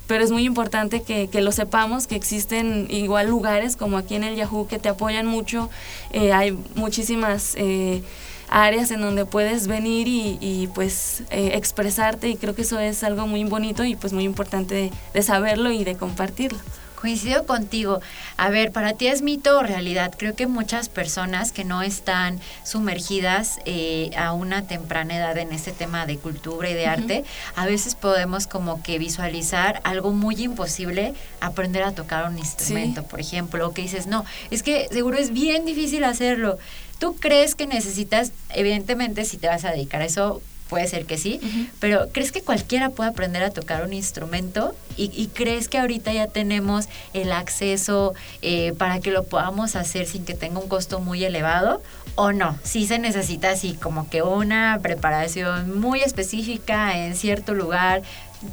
pero 0.06 0.24
es 0.24 0.30
muy 0.30 0.44
importante 0.44 1.02
que, 1.02 1.28
que 1.28 1.40
lo 1.40 1.52
sepamos, 1.52 2.06
que 2.06 2.16
existen 2.16 2.86
igual 2.90 3.28
lugares 3.28 3.76
como 3.76 3.98
aquí 3.98 4.14
en 4.14 4.24
el 4.24 4.36
Yahoo 4.36 4.66
que 4.68 4.78
te 4.78 4.88
apoyan 4.88 5.26
mucho. 5.26 5.70
Eh, 6.12 6.32
hay 6.32 6.56
muchísimas... 6.74 7.54
Eh, 7.56 8.02
áreas 8.48 8.90
en 8.90 9.00
donde 9.00 9.26
puedes 9.26 9.66
venir 9.66 10.06
y, 10.08 10.68
pues 10.74 11.22
eh, 11.30 11.52
expresarte 11.54 12.28
y 12.28 12.36
creo 12.36 12.54
que 12.54 12.62
eso 12.62 12.78
es 12.78 13.02
algo 13.02 13.26
muy 13.26 13.44
bonito 13.44 13.84
y 13.84 13.96
pues 13.96 14.12
muy 14.12 14.24
importante 14.24 14.92
de 15.12 15.22
saberlo 15.22 15.70
y 15.72 15.84
de 15.84 15.96
compartirlo. 15.96 16.58
Coincido 17.00 17.46
contigo. 17.46 18.00
A 18.36 18.48
ver, 18.50 18.72
para 18.72 18.94
ti 18.94 19.06
es 19.06 19.22
mito 19.22 19.58
o 19.58 19.62
realidad. 19.62 20.14
Creo 20.16 20.34
que 20.34 20.46
muchas 20.46 20.88
personas 20.88 21.52
que 21.52 21.62
no 21.62 21.82
están 21.82 22.40
sumergidas 22.64 23.58
eh, 23.66 24.10
a 24.16 24.32
una 24.32 24.62
temprana 24.62 25.16
edad 25.16 25.36
en 25.38 25.52
este 25.52 25.72
tema 25.72 26.06
de 26.06 26.16
cultura 26.16 26.70
y 26.70 26.74
de 26.74 26.86
arte, 26.86 27.24
a 27.54 27.66
veces 27.66 27.94
podemos 27.94 28.46
como 28.46 28.82
que 28.82 28.98
visualizar 28.98 29.80
algo 29.84 30.12
muy 30.12 30.42
imposible, 30.42 31.14
aprender 31.40 31.82
a 31.82 31.92
tocar 31.92 32.28
un 32.28 32.38
instrumento, 32.38 33.04
por 33.04 33.20
ejemplo, 33.20 33.68
o 33.68 33.72
que 33.72 33.82
dices, 33.82 34.06
no, 34.06 34.24
es 34.50 34.62
que 34.62 34.88
seguro 34.90 35.18
es 35.18 35.32
bien 35.32 35.64
difícil 35.66 36.02
hacerlo. 36.04 36.58
¿Tú 36.98 37.14
crees 37.16 37.54
que 37.54 37.66
necesitas, 37.66 38.32
evidentemente, 38.50 39.26
si 39.26 39.36
te 39.36 39.48
vas 39.48 39.64
a 39.64 39.70
dedicar 39.70 40.00
a 40.00 40.06
eso, 40.06 40.40
puede 40.68 40.86
ser 40.88 41.06
que 41.06 41.16
sí, 41.16 41.40
pero 41.80 42.08
¿crees 42.12 42.32
que 42.32 42.42
cualquiera 42.42 42.90
puede 42.90 43.10
aprender 43.10 43.42
a 43.42 43.50
tocar 43.50 43.84
un 43.84 43.92
instrumento? 43.92 44.74
¿Y, 44.96 45.28
crees 45.28 45.68
que 45.68 45.78
ahorita 45.78 46.12
ya 46.12 46.26
tenemos 46.26 46.88
el 47.12 47.30
acceso 47.32 48.14
eh, 48.40 48.72
para 48.78 49.00
que 49.00 49.10
lo 49.10 49.24
podamos 49.24 49.76
hacer 49.76 50.06
sin 50.06 50.24
que 50.24 50.34
tenga 50.34 50.58
un 50.58 50.68
costo 50.68 51.00
muy 51.00 51.22
elevado? 51.24 51.82
¿O 52.14 52.32
no? 52.32 52.58
Sí 52.62 52.86
se 52.86 52.98
necesita 52.98 53.50
así 53.50 53.74
como 53.74 54.08
que 54.08 54.22
una 54.22 54.78
preparación 54.82 55.78
muy 55.78 56.00
específica 56.00 56.96
en 56.96 57.14
cierto 57.14 57.52
lugar. 57.52 58.02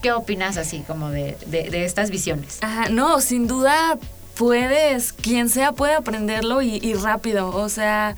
¿Qué 0.02 0.12
opinas 0.12 0.58
así 0.58 0.80
como 0.86 1.10
de, 1.10 1.38
de, 1.47 1.86
estas 1.86 2.10
visiones? 2.10 2.58
Ajá, 2.62 2.89
no, 2.89 3.21
sin 3.21 3.47
duda 3.47 3.97
puedes, 4.36 5.13
quien 5.13 5.49
sea 5.49 5.71
puede 5.71 5.93
aprenderlo 5.93 6.62
y, 6.62 6.76
y 6.76 6.93
rápido, 6.95 7.49
o 7.56 7.69
sea 7.69 8.15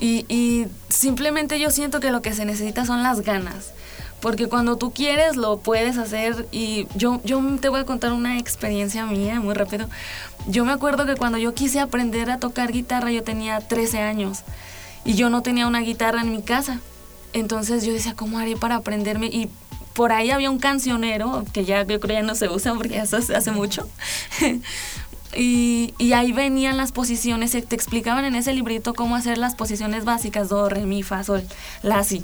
y, 0.00 0.66
simplemente 0.88 1.58
yo 1.58 1.70
siento 1.70 2.00
que 2.00 2.10
lo 2.10 2.22
que 2.22 2.32
se 2.32 2.44
necesita 2.44 2.84
son 2.84 3.02
las 3.02 3.20
ganas. 3.20 3.72
Porque 4.20 4.48
cuando 4.48 4.76
tú 4.76 4.92
quieres 4.92 5.36
lo 5.36 5.58
puedes 5.58 5.98
hacer 5.98 6.48
y 6.50 6.88
yo, 6.96 7.20
yo 7.24 7.42
te 7.60 7.68
voy 7.68 7.80
a 7.80 7.84
contar 7.84 8.12
una 8.12 8.38
experiencia 8.38 9.04
mía 9.04 9.40
muy 9.40 9.54
rápido. 9.54 9.88
Yo 10.48 10.64
me 10.64 10.72
acuerdo 10.72 11.04
que 11.04 11.16
cuando 11.16 11.38
yo 11.38 11.54
quise 11.54 11.80
aprender 11.80 12.30
a 12.30 12.38
tocar 12.38 12.72
guitarra 12.72 13.10
yo 13.10 13.22
tenía 13.22 13.60
13 13.60 14.00
años 14.00 14.42
y 15.04 15.14
yo 15.14 15.28
no 15.28 15.42
tenía 15.42 15.66
una 15.66 15.80
guitarra 15.80 16.22
en 16.22 16.32
mi 16.32 16.42
casa. 16.42 16.80
Entonces 17.34 17.84
yo 17.84 17.92
decía, 17.92 18.14
¿cómo 18.16 18.38
haré 18.38 18.56
para 18.56 18.76
aprenderme? 18.76 19.26
Y 19.26 19.50
por 19.96 20.12
ahí 20.12 20.30
había 20.30 20.50
un 20.50 20.58
cancionero, 20.58 21.44
que 21.52 21.64
ya 21.64 21.82
yo 21.84 22.00
creo 22.00 22.20
ya 22.20 22.26
no 22.26 22.34
se 22.34 22.48
usa 22.50 22.74
porque 22.74 22.98
eso 22.98 23.20
se 23.22 23.34
hace 23.34 23.50
mucho. 23.50 23.88
Y, 25.36 25.94
ahí 26.14 26.32
venían 26.32 26.76
las 26.76 26.92
posiciones, 26.92 27.52
te 27.52 27.74
explicaban 27.74 28.24
en 28.24 28.34
ese 28.34 28.52
librito 28.54 28.94
cómo 28.94 29.16
hacer 29.16 29.38
las 29.38 29.54
posiciones 29.54 30.04
básicas, 30.04 30.48
do, 30.48 30.68
re, 30.68 30.86
mi, 30.86 31.02
fa, 31.02 31.22
sol, 31.24 31.44
la, 31.82 32.02
si. 32.04 32.22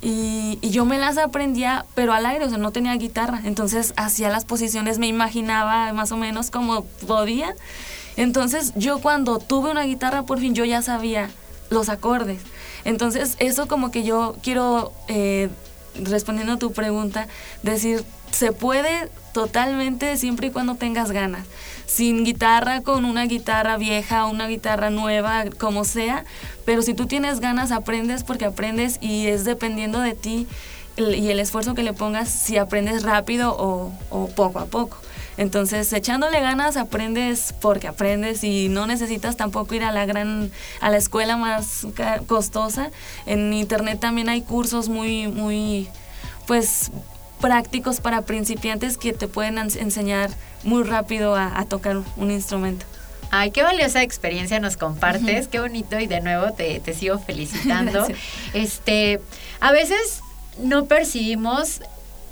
Y, 0.00 0.58
yo 0.62 0.84
me 0.84 0.98
las 0.98 1.18
aprendía, 1.18 1.84
pero 1.94 2.12
al 2.12 2.24
aire, 2.26 2.44
o 2.44 2.48
sea, 2.48 2.58
no 2.58 2.70
tenía 2.70 2.94
guitarra. 2.94 3.40
Entonces 3.44 3.94
hacía 3.96 4.28
las 4.28 4.44
posiciones, 4.44 4.98
me 4.98 5.08
imaginaba 5.08 5.92
más 5.92 6.12
o 6.12 6.16
menos 6.16 6.50
como 6.50 6.84
podía. 6.84 7.54
Entonces 8.16 8.72
yo 8.76 9.00
cuando 9.00 9.38
tuve 9.38 9.70
una 9.70 9.82
guitarra, 9.82 10.22
por 10.22 10.38
fin 10.38 10.54
yo 10.54 10.64
ya 10.64 10.82
sabía 10.82 11.30
los 11.70 11.88
acordes. 11.88 12.40
Entonces 12.84 13.36
eso 13.40 13.66
como 13.66 13.90
que 13.90 14.04
yo 14.04 14.36
quiero, 14.42 14.92
eh, 15.08 15.48
respondiendo 16.00 16.54
a 16.54 16.58
tu 16.58 16.72
pregunta, 16.72 17.26
decir, 17.62 18.04
se 18.30 18.52
puede 18.52 19.08
totalmente 19.32 20.16
siempre 20.16 20.48
y 20.48 20.50
cuando 20.50 20.74
tengas 20.76 21.10
ganas 21.10 21.46
sin 21.86 22.24
guitarra, 22.24 22.82
con 22.82 23.04
una 23.04 23.26
guitarra 23.26 23.76
vieja, 23.76 24.26
una 24.26 24.48
guitarra 24.48 24.90
nueva, 24.90 25.44
como 25.58 25.84
sea, 25.84 26.24
pero 26.64 26.82
si 26.82 26.94
tú 26.94 27.06
tienes 27.06 27.40
ganas, 27.40 27.70
aprendes 27.70 28.24
porque 28.24 28.44
aprendes 28.44 28.98
y 29.00 29.28
es 29.28 29.44
dependiendo 29.44 30.00
de 30.00 30.14
ti 30.14 30.46
y 30.96 31.28
el 31.28 31.40
esfuerzo 31.40 31.74
que 31.74 31.82
le 31.82 31.92
pongas 31.92 32.28
si 32.28 32.56
aprendes 32.56 33.02
rápido 33.02 33.54
o, 33.58 34.28
poco 34.34 34.58
a 34.58 34.66
poco. 34.66 34.98
Entonces, 35.36 35.92
echándole 35.92 36.40
ganas, 36.40 36.78
aprendes 36.78 37.54
porque 37.60 37.86
aprendes 37.86 38.42
y 38.42 38.70
no 38.70 38.86
necesitas 38.86 39.36
tampoco 39.36 39.74
ir 39.74 39.84
a 39.84 39.92
la 39.92 40.06
gran, 40.06 40.50
a 40.80 40.88
la 40.88 40.96
escuela 40.96 41.36
más 41.36 41.86
costosa. 42.26 42.90
En 43.26 43.52
internet 43.52 44.00
también 44.00 44.30
hay 44.30 44.40
cursos 44.40 44.88
muy, 44.88 45.28
muy, 45.28 45.88
pues, 46.46 46.90
prácticos 47.40 48.00
para 48.00 48.22
principiantes 48.22 48.98
que 48.98 49.12
te 49.12 49.28
pueden 49.28 49.58
enseñar 49.58 50.30
muy 50.64 50.82
rápido 50.82 51.36
a, 51.36 51.64
tocar 51.66 52.02
un 52.16 52.30
instrumento. 52.30 52.86
Ay, 53.30 53.50
qué 53.50 53.62
valiosa 53.62 54.02
experiencia 54.02 54.60
nos 54.60 54.76
compartes, 54.76 55.48
qué 55.48 55.60
bonito 55.60 55.98
y 55.98 56.06
de 56.06 56.20
nuevo 56.20 56.52
te, 56.52 56.80
te 56.80 56.94
sigo 56.94 57.18
felicitando. 57.18 58.06
este, 58.54 59.20
a 59.60 59.72
veces 59.72 60.20
no 60.58 60.86
percibimos 60.86 61.80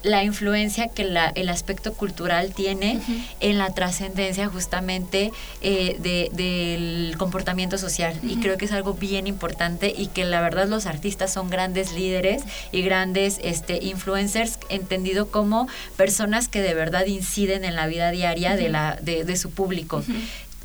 la 0.05 0.23
influencia 0.23 0.89
que 0.89 1.03
la, 1.05 1.31
el 1.35 1.49
aspecto 1.49 1.95
cultural 1.95 2.53
tiene 2.55 3.01
en 3.41 3.59
la 3.59 3.73
trascendencia 3.73 4.49
justamente 4.49 5.33
eh, 5.63 6.29
del 6.33 7.17
comportamiento 7.17 7.79
social. 7.79 8.15
Y 8.23 8.37
creo 8.37 8.59
que 8.59 8.67
es 8.67 8.73
algo 8.73 8.95
bien 8.95 9.27
importante 9.27 9.93
y 9.97 10.09
que 10.09 10.25
la 10.25 10.41
verdad 10.43 10.69
los 10.69 10.87
artistas 10.87 11.33
son 11.33 11.49
grandes 11.49 11.95
líderes 11.95 12.43
y 12.71 12.83
grandes 12.83 13.41
este, 13.43 13.83
influencers, 13.83 14.59
entendido 14.69 15.31
como 15.31 15.69
personas 15.97 16.49
que 16.49 16.61
de 16.61 16.75
verdad 16.75 17.07
inciden 17.07 17.65
en 17.65 17.75
la 17.75 17.87
vida 17.87 18.11
diaria 18.11 18.57
de, 18.57 18.69
la, 18.69 18.99
de, 19.01 19.37
su 19.37 19.51
público. 19.51 20.05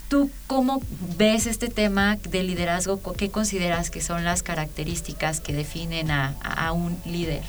¿Tú 0.09 0.29
cómo 0.47 0.81
ves 1.17 1.45
este 1.45 1.69
tema 1.69 2.17
de 2.27 2.43
liderazgo? 2.43 2.99
¿Qué 3.13 3.29
consideras 3.29 3.89
que 3.89 4.01
son 4.01 4.25
las 4.25 4.43
características 4.43 5.39
que 5.39 5.53
definen 5.53 6.11
a, 6.11 6.35
a 6.41 6.73
un 6.73 6.97
líder? 7.05 7.43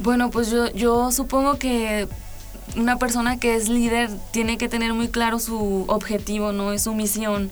Bueno, 0.00 0.30
pues 0.30 0.50
yo, 0.50 0.70
yo 0.72 1.10
supongo 1.10 1.58
que 1.58 2.06
una 2.76 2.98
persona 2.98 3.38
que 3.38 3.54
es 3.54 3.68
líder 3.68 4.10
tiene 4.30 4.58
que 4.58 4.68
tener 4.68 4.92
muy 4.92 5.08
claro 5.08 5.38
su 5.38 5.84
objetivo, 5.88 6.52
¿no? 6.52 6.72
Es 6.72 6.82
su 6.82 6.94
misión. 6.94 7.50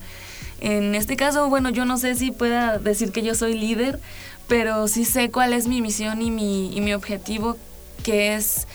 En 0.61 0.95
este 0.95 1.17
caso, 1.17 1.49
bueno, 1.49 1.71
yo 1.71 1.85
no 1.85 1.97
sé 1.99 2.15
si 2.15 2.31
pueda 2.31 2.79
decir 2.79 3.13
que 3.13 3.23
yo 3.23 3.35
soy 3.35 3.55
líder, 3.55 4.01
pero 4.47 4.89
sí 4.89 5.05
sé 5.05 5.31
cuál 5.31 5.53
es 5.53 5.67
mi 5.67 5.81
misión 5.81 6.23
y 6.23 6.31
mi, 6.31 6.75
y 6.77 6.81
mi 6.81 6.93
objetivo, 6.93 7.57
que 8.03 8.35
es 8.35 8.67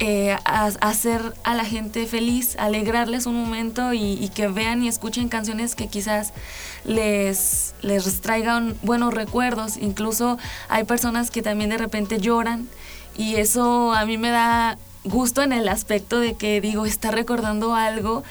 eh, 0.00 0.36
hacer 0.44 1.34
a 1.44 1.54
la 1.54 1.64
gente 1.64 2.06
feliz, 2.06 2.56
alegrarles 2.58 3.26
un 3.26 3.36
momento 3.36 3.92
y, 3.92 4.14
y, 4.14 4.28
que 4.28 4.48
vean 4.48 4.82
y 4.82 4.88
escuchen 4.88 5.28
canciones 5.28 5.74
que 5.74 5.88
quizás 5.88 6.32
les, 6.84 7.74
les 7.80 8.20
traigan 8.20 8.76
buenos 8.82 9.14
recuerdos. 9.14 9.76
Incluso 9.76 10.38
hay 10.68 10.84
personas 10.84 11.30
que 11.30 11.42
también 11.42 11.70
de 11.70 11.78
repente 11.78 12.18
lloran 12.18 12.68
y 13.16 13.36
eso 13.36 13.92
a 13.92 14.04
mí 14.06 14.18
me 14.18 14.30
da 14.30 14.78
gusto 15.04 15.42
en 15.42 15.52
el 15.52 15.68
aspecto 15.68 16.18
de 16.18 16.34
que 16.34 16.60
digo, 16.60 16.86
está 16.86 17.10
recordando 17.10 17.74
algo 17.74 18.24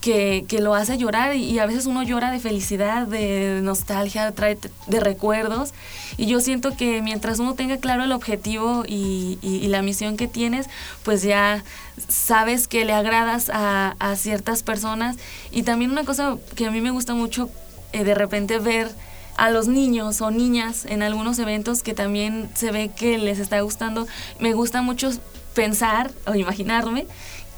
que, 0.00 0.44
que, 0.46 0.60
lo 0.60 0.74
hace 0.74 0.98
llorar 0.98 1.34
y, 1.34 1.58
a 1.58 1.66
veces 1.66 1.86
uno 1.86 2.02
llora 2.04 2.30
de 2.30 2.38
felicidad, 2.38 3.08
de 3.08 3.60
nostalgia, 3.62 4.30
trae 4.32 4.56
de 4.86 5.00
recuerdos. 5.00 5.74
Y 6.16 6.26
yo 6.26 6.38
siento 6.38 6.76
que 6.76 7.02
mientras 7.02 7.40
uno 7.40 7.54
tenga 7.54 7.78
claro 7.78 8.04
el 8.04 8.12
objetivo 8.12 8.84
y, 8.86 9.38
y, 9.42 9.66
la 9.66 9.82
misión 9.82 10.16
que 10.16 10.28
tienes, 10.28 10.68
pues 11.02 11.22
ya 11.22 11.64
sabes 12.06 12.68
que 12.68 12.84
le 12.84 12.92
agradas 12.92 13.50
a, 13.52 13.96
a, 13.98 14.14
ciertas 14.14 14.62
personas. 14.62 15.16
Y 15.50 15.64
también 15.64 15.90
una 15.90 16.04
cosa 16.04 16.36
que 16.54 16.66
a 16.66 16.70
mí 16.70 16.80
me 16.80 16.90
gusta 16.90 17.14
mucho, 17.14 17.50
eh, 17.92 18.04
de 18.04 18.14
repente 18.14 18.60
ver 18.60 18.92
a 19.36 19.50
los 19.50 19.68
niños 19.68 20.20
o 20.20 20.30
niñas 20.30 20.84
en 20.86 21.02
algunos 21.02 21.38
eventos 21.38 21.82
que 21.82 21.94
también 21.94 22.48
se 22.54 22.70
ve 22.70 22.90
que 22.94 23.18
les 23.18 23.38
está 23.38 23.60
gustando. 23.60 24.06
Me 24.40 24.52
gusta 24.52 24.82
mucho 24.82 25.10
pensar 25.54 26.10
o 26.26 26.34
imaginarme 26.34 27.06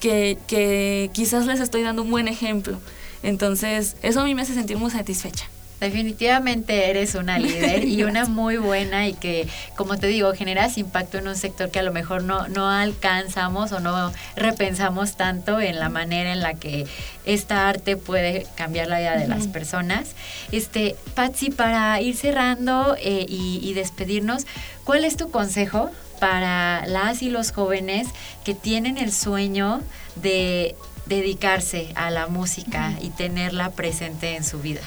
que, 0.01 0.39
que 0.47 1.11
quizás 1.13 1.47
les 1.47 1.61
estoy 1.61 1.83
dando 1.83 2.03
un 2.03 2.11
buen 2.11 2.29
ejemplo. 2.29 2.79
Entonces, 3.23 3.97
eso 4.03 4.21
a 4.21 4.25
mí 4.25 4.35
me 4.35 4.43
hace 4.43 4.55
sentir 4.55 4.77
muy 4.79 4.91
satisfecha. 4.91 5.47
Definitivamente 5.81 6.91
eres 6.91 7.15
una 7.15 7.39
líder 7.39 7.85
y 7.85 8.03
una 8.03 8.25
muy 8.25 8.57
buena 8.57 9.07
y 9.07 9.15
que, 9.15 9.47
como 9.77 9.97
te 9.97 10.09
digo, 10.09 10.33
generas 10.35 10.77
impacto 10.77 11.19
en 11.19 11.29
un 11.29 11.37
sector 11.37 11.71
que 11.71 11.79
a 11.79 11.85
lo 11.85 11.93
mejor 11.93 12.25
no, 12.25 12.49
no 12.49 12.69
alcanzamos 12.69 13.71
o 13.71 13.79
no 13.79 14.13
repensamos 14.35 15.17
tanto 15.17 15.61
en 15.61 15.79
la 15.79 15.89
manera 15.89 16.33
en 16.33 16.41
la 16.41 16.55
que 16.55 16.87
esta 17.25 17.69
arte 17.69 17.97
puede 17.97 18.47
cambiar 18.57 18.89
la 18.89 18.99
vida 18.99 19.17
de 19.17 19.29
las 19.29 19.47
personas. 19.47 20.17
Este, 20.51 20.97
Patsy, 21.15 21.51
para 21.51 22.01
ir 22.01 22.17
cerrando 22.17 22.97
eh, 23.01 23.25
y, 23.29 23.61
y 23.63 23.75
despedirnos, 23.75 24.47
¿cuál 24.83 25.05
es 25.05 25.17
tu 25.17 25.31
consejo 25.31 25.91
para 26.19 26.87
las 26.87 27.23
y 27.23 27.31
los 27.31 27.53
jóvenes 27.53 28.09
que 28.45 28.55
tienen 28.55 28.99
el 28.99 29.13
sueño 29.13 29.81
de 30.17 30.75
dedicarse 31.07 31.93
a 31.95 32.11
la 32.11 32.27
música 32.27 32.95
y 33.01 33.11
tenerla 33.11 33.71
presente 33.71 34.35
en 34.35 34.43
su 34.43 34.59
vida? 34.59 34.81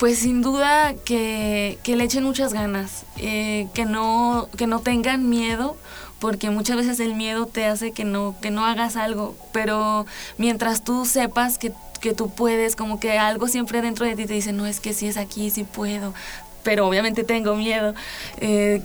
Pues 0.00 0.20
sin 0.20 0.40
duda 0.40 0.94
que, 1.04 1.78
le 1.84 2.04
echen 2.04 2.24
muchas 2.24 2.54
ganas, 2.54 3.04
eh, 3.18 3.68
que, 3.74 3.84
no, 3.84 4.48
que 4.56 4.66
no 4.66 4.80
tengan 4.80 5.28
miedo, 5.28 5.76
porque 6.20 6.48
muchas 6.48 6.78
veces 6.78 7.00
el 7.00 7.14
miedo 7.14 7.44
te 7.44 7.66
hace 7.66 7.92
que 7.92 8.04
no, 8.04 8.34
que 8.40 8.50
no 8.50 8.64
hagas 8.64 8.96
algo, 8.96 9.36
pero 9.52 10.06
mientras 10.38 10.84
tú 10.84 11.04
sepas 11.04 11.58
que, 11.58 11.72
que 12.00 12.14
tú 12.14 12.30
puedes, 12.30 12.76
como 12.76 12.98
que 12.98 13.18
algo 13.18 13.46
siempre 13.46 13.82
dentro 13.82 14.06
de 14.06 14.16
ti 14.16 14.24
te 14.24 14.32
dice, 14.32 14.54
no 14.54 14.64
es 14.64 14.80
que 14.80 14.94
si 14.94 15.06
es 15.06 15.18
aquí, 15.18 15.50
sí 15.50 15.64
puedo, 15.64 16.14
pero 16.62 16.88
obviamente 16.88 17.22
tengo 17.22 17.54
miedo. 17.54 17.94
Eh, 18.38 18.82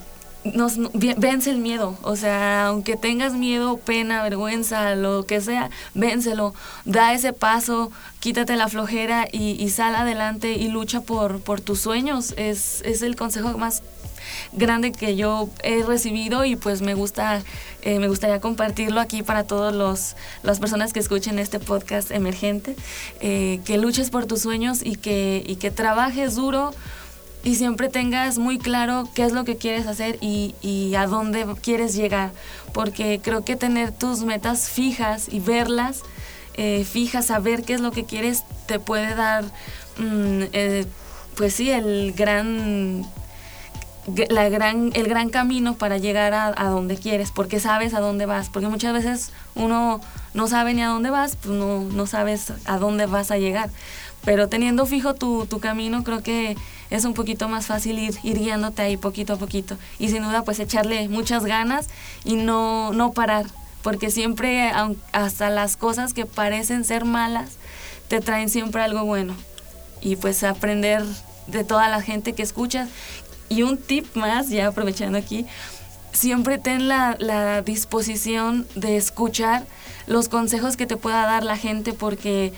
nos, 0.54 0.78
vence 0.94 1.50
el 1.50 1.58
miedo, 1.58 1.98
o 2.04 2.16
sea, 2.16 2.68
aunque 2.68 2.96
tengas 2.98 3.34
miedo, 3.34 3.78
pena, 3.78 4.24
vergüenza, 4.24 4.96
lo 4.96 5.26
que 5.26 5.42
sea, 5.42 5.70
vénselo, 5.94 6.54
da 6.86 7.14
ese 7.14 7.34
paso, 7.34 7.92
quítate 8.20 8.56
la 8.56 8.68
flojera 8.68 9.28
y, 9.32 9.70
sal 9.70 9.96
adelante 9.96 10.54
y 10.54 10.68
lucha 10.68 11.02
por, 11.02 11.42
por 11.42 11.62
tus 11.62 11.82
sueños. 11.82 12.34
Es, 12.38 12.82
es 12.86 13.02
el 13.02 13.16
consejo 13.16 13.58
más 13.58 13.82
grande 14.54 14.92
que 14.92 15.16
yo 15.16 15.50
he 15.64 15.84
recibido 15.84 16.46
y 16.46 16.56
pues 16.56 16.82
me 16.82 16.94
gusta 16.94 17.44
eh, 17.84 18.00
me 18.00 18.08
gustaría 18.08 18.40
compartirlo 18.40 19.00
aquí 19.00 19.24
para 19.24 19.44
todos 19.44 19.74
los 19.74 20.16
las 20.44 20.60
personas 20.60 20.94
que 20.94 21.00
escuchen 21.00 21.38
este 21.38 21.60
podcast 21.60 22.12
emergente 22.12 22.76
eh, 23.20 23.60
que 23.66 23.78
luches 23.78 24.10
por 24.10 24.26
tus 24.26 24.42
sueños 24.42 24.82
y 24.84 24.96
que 24.96 25.44
y 25.46 25.58
que 25.58 25.72
trabajes 25.72 26.36
duro 26.36 26.74
y 27.46 27.56
siempre 27.56 27.90
tengas 27.90 28.40
muy 28.40 28.58
claro 28.58 29.08
qué 29.14 29.24
es 29.24 29.32
lo 29.32 29.46
que 29.46 29.56
quieres 29.56 29.86
hacer 29.86 30.18
y, 30.20 30.56
y, 30.62 30.96
a 30.96 31.06
dónde 31.06 31.46
quieres 31.62 31.96
llegar. 31.96 32.32
Porque 32.74 33.22
creo 33.24 33.46
que 33.46 33.56
tener 33.56 33.92
tus 33.92 34.24
metas 34.24 34.68
fijas 34.70 35.28
y 35.32 35.40
verlas 35.40 36.02
eh, 36.56 36.84
fijas, 36.86 37.28
saber 37.28 37.64
qué 37.64 37.76
es 37.76 37.82
lo 37.82 37.92
que 37.92 38.04
quieres, 38.06 38.44
te 38.66 38.80
puede 38.80 39.14
dar, 39.14 39.44
mm, 39.98 40.44
eh, 40.54 40.86
pues 41.38 41.54
sí, 41.54 41.70
el 41.70 42.14
gran, 42.14 43.06
la 44.30 44.50
gran, 44.50 44.92
el 44.96 45.08
gran 45.08 45.30
camino 45.30 45.76
para 45.76 45.98
llegar 46.00 46.34
a, 46.34 46.48
a, 46.48 46.70
donde 46.70 46.98
quieres, 46.98 47.30
porque 47.32 47.60
sabes 47.60 47.94
a 47.94 48.00
dónde 48.00 48.26
vas. 48.26 48.50
Porque 48.50 48.70
muchas 48.70 48.92
veces 48.94 49.32
uno 49.54 50.02
no 50.34 50.48
sabe 50.48 50.74
ni 50.74 50.82
a 50.82 50.88
dónde 50.88 51.12
vas, 51.12 51.36
pues 51.36 51.54
no, 51.54 51.82
no 51.82 52.08
sabes 52.08 52.54
a 52.66 52.80
dónde 52.80 53.06
vas 53.06 53.30
a 53.30 53.38
llegar. 53.38 53.70
Pero 54.24 54.50
teniendo 54.50 54.88
fijo 54.88 55.14
tu, 55.14 55.46
tu 55.46 55.60
camino, 55.60 56.04
creo 56.04 56.24
que 56.24 56.58
es 56.96 57.06
un 57.06 57.14
poquito 57.14 57.48
más 57.48 57.68
fácil 57.68 58.00
ir, 58.00 58.16
ir 58.24 58.40
guiándote 58.40 58.82
ahí 58.82 58.98
poquito 58.98 59.34
a 59.34 59.38
poquito. 59.38 59.78
Y 60.00 60.10
sin 60.10 60.24
duda, 60.24 60.44
pues 60.44 60.60
echarle 60.60 61.08
muchas 61.10 61.46
ganas 61.46 61.88
y 62.24 62.36
no, 62.36 62.94
no 62.94 63.12
parar, 63.12 63.46
porque 63.84 64.10
siempre, 64.10 64.72
hasta 65.12 65.50
las 65.50 65.78
cosas 65.78 66.14
que 66.14 66.26
parecen 66.26 66.84
ser 66.86 67.06
malas, 67.06 67.52
te 68.08 68.20
traen 68.22 68.50
siempre 68.50 68.82
algo 68.82 69.04
bueno. 69.04 69.36
Y 70.02 70.16
pues 70.16 70.44
aprender 70.44 71.04
de 71.48 71.64
toda 71.64 71.90
la 71.90 72.02
gente 72.02 72.34
que 72.34 72.44
escuchas. 72.44 72.90
Y 73.50 73.62
un 73.62 73.78
tip 73.78 74.16
más, 74.16 74.50
ya 74.50 74.68
aprovechando 74.68 75.18
aquí, 75.18 75.46
siempre 76.14 76.58
ten 76.58 76.88
la, 76.88 77.16
la 77.20 77.62
disposición 77.62 78.68
de 78.76 78.98
escuchar 78.98 79.66
los 80.08 80.30
consejos 80.30 80.78
que 80.78 80.88
te 80.88 80.98
pueda 80.98 81.26
dar 81.26 81.44
la 81.44 81.58
gente 81.58 81.94
porque 81.94 82.54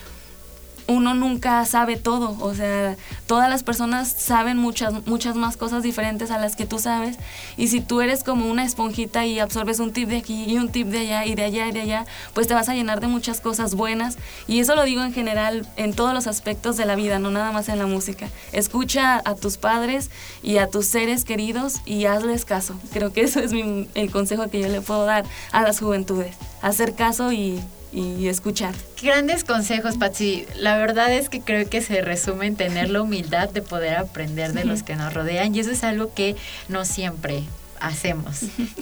uno 0.88 1.14
nunca 1.14 1.64
sabe 1.66 1.98
todo, 1.98 2.38
o 2.40 2.54
sea, 2.54 2.96
todas 3.28 3.50
las 3.50 3.64
personas 3.64 4.08
saben 4.10 4.58
muchas, 4.58 5.06
muchas 5.06 5.36
más 5.36 5.58
cosas 5.58 5.84
diferentes 5.84 6.32
a 6.32 6.38
las 6.38 6.56
que 6.56 6.66
tú 6.66 6.80
sabes, 6.80 7.18
y 7.58 7.68
si 7.68 7.82
tú 7.82 8.02
eres 8.02 8.24
como 8.24 8.50
una 8.50 8.64
esponjita 8.64 9.26
y 9.26 9.40
absorbes 9.40 9.80
un 9.80 9.92
tip 9.92 10.10
de 10.10 10.18
aquí 10.18 10.46
y 10.46 10.58
un 10.58 10.70
tip 10.70 10.88
de 10.88 11.00
allá 11.00 11.26
y 11.26 11.36
de 11.36 11.44
allá 11.44 11.68
y 11.68 11.72
de 11.72 11.82
allá, 11.82 12.06
pues 12.34 12.48
te 12.48 12.54
vas 12.54 12.70
a 12.70 12.74
llenar 12.74 13.02
de 13.02 13.08
muchas 13.08 13.42
cosas 13.42 13.76
buenas, 13.76 14.18
y 14.48 14.60
eso 14.60 14.76
lo 14.76 14.84
digo 14.84 15.04
en 15.04 15.14
general 15.14 15.68
en 15.76 15.94
todos 15.94 16.14
los 16.14 16.28
aspectos 16.28 16.78
de 16.78 16.86
la 16.86 16.96
vida, 16.96 17.20
no 17.20 17.32
nada 17.32 17.52
más 17.52 17.70
en 17.70 17.80
la 17.80 17.86
música. 17.86 18.30
Escucha 18.52 19.22
a 19.24 19.36
tus 19.36 19.58
padres 19.58 20.10
y 20.42 20.58
a 20.58 20.68
tus 20.68 20.86
seres 20.86 21.26
queridos 21.26 21.82
y 21.86 22.06
hazles 22.06 22.46
caso. 22.46 22.76
Creo 22.94 23.12
que 23.12 23.22
eso 23.22 23.40
es 23.40 23.52
el 23.52 24.12
consejo 24.12 24.50
que 24.50 24.62
yo 24.62 24.68
le 24.70 24.82
puedo 24.82 25.06
dar 25.06 25.26
a 25.52 25.62
las 25.62 25.80
juventudes, 25.80 26.36
hacer 26.62 26.96
caso 26.96 27.32
y 27.32 27.60
y 27.92 28.28
escuchar. 28.28 28.74
Grandes 29.02 29.44
consejos, 29.44 29.98
Patsy. 29.98 30.46
La 30.56 30.78
verdad 30.78 31.12
es 31.14 31.30
que 31.30 31.42
creo 31.42 31.70
que 31.70 31.82
se 31.82 32.02
resume 32.02 32.48
en 32.48 32.56
tener 32.56 32.90
la 32.90 33.02
humildad 33.02 33.50
de 33.50 33.62
poder 33.62 33.96
aprender 33.96 34.54
de 34.54 34.66
los 34.66 34.84
que 34.84 34.96
nos 34.96 35.14
rodean 35.14 35.56
y 35.56 35.60
eso 35.60 35.72
es 35.72 35.84
algo 35.84 36.14
que 36.14 36.36
no 36.68 36.86
siempre 36.86 37.44
hacemos 37.80 38.42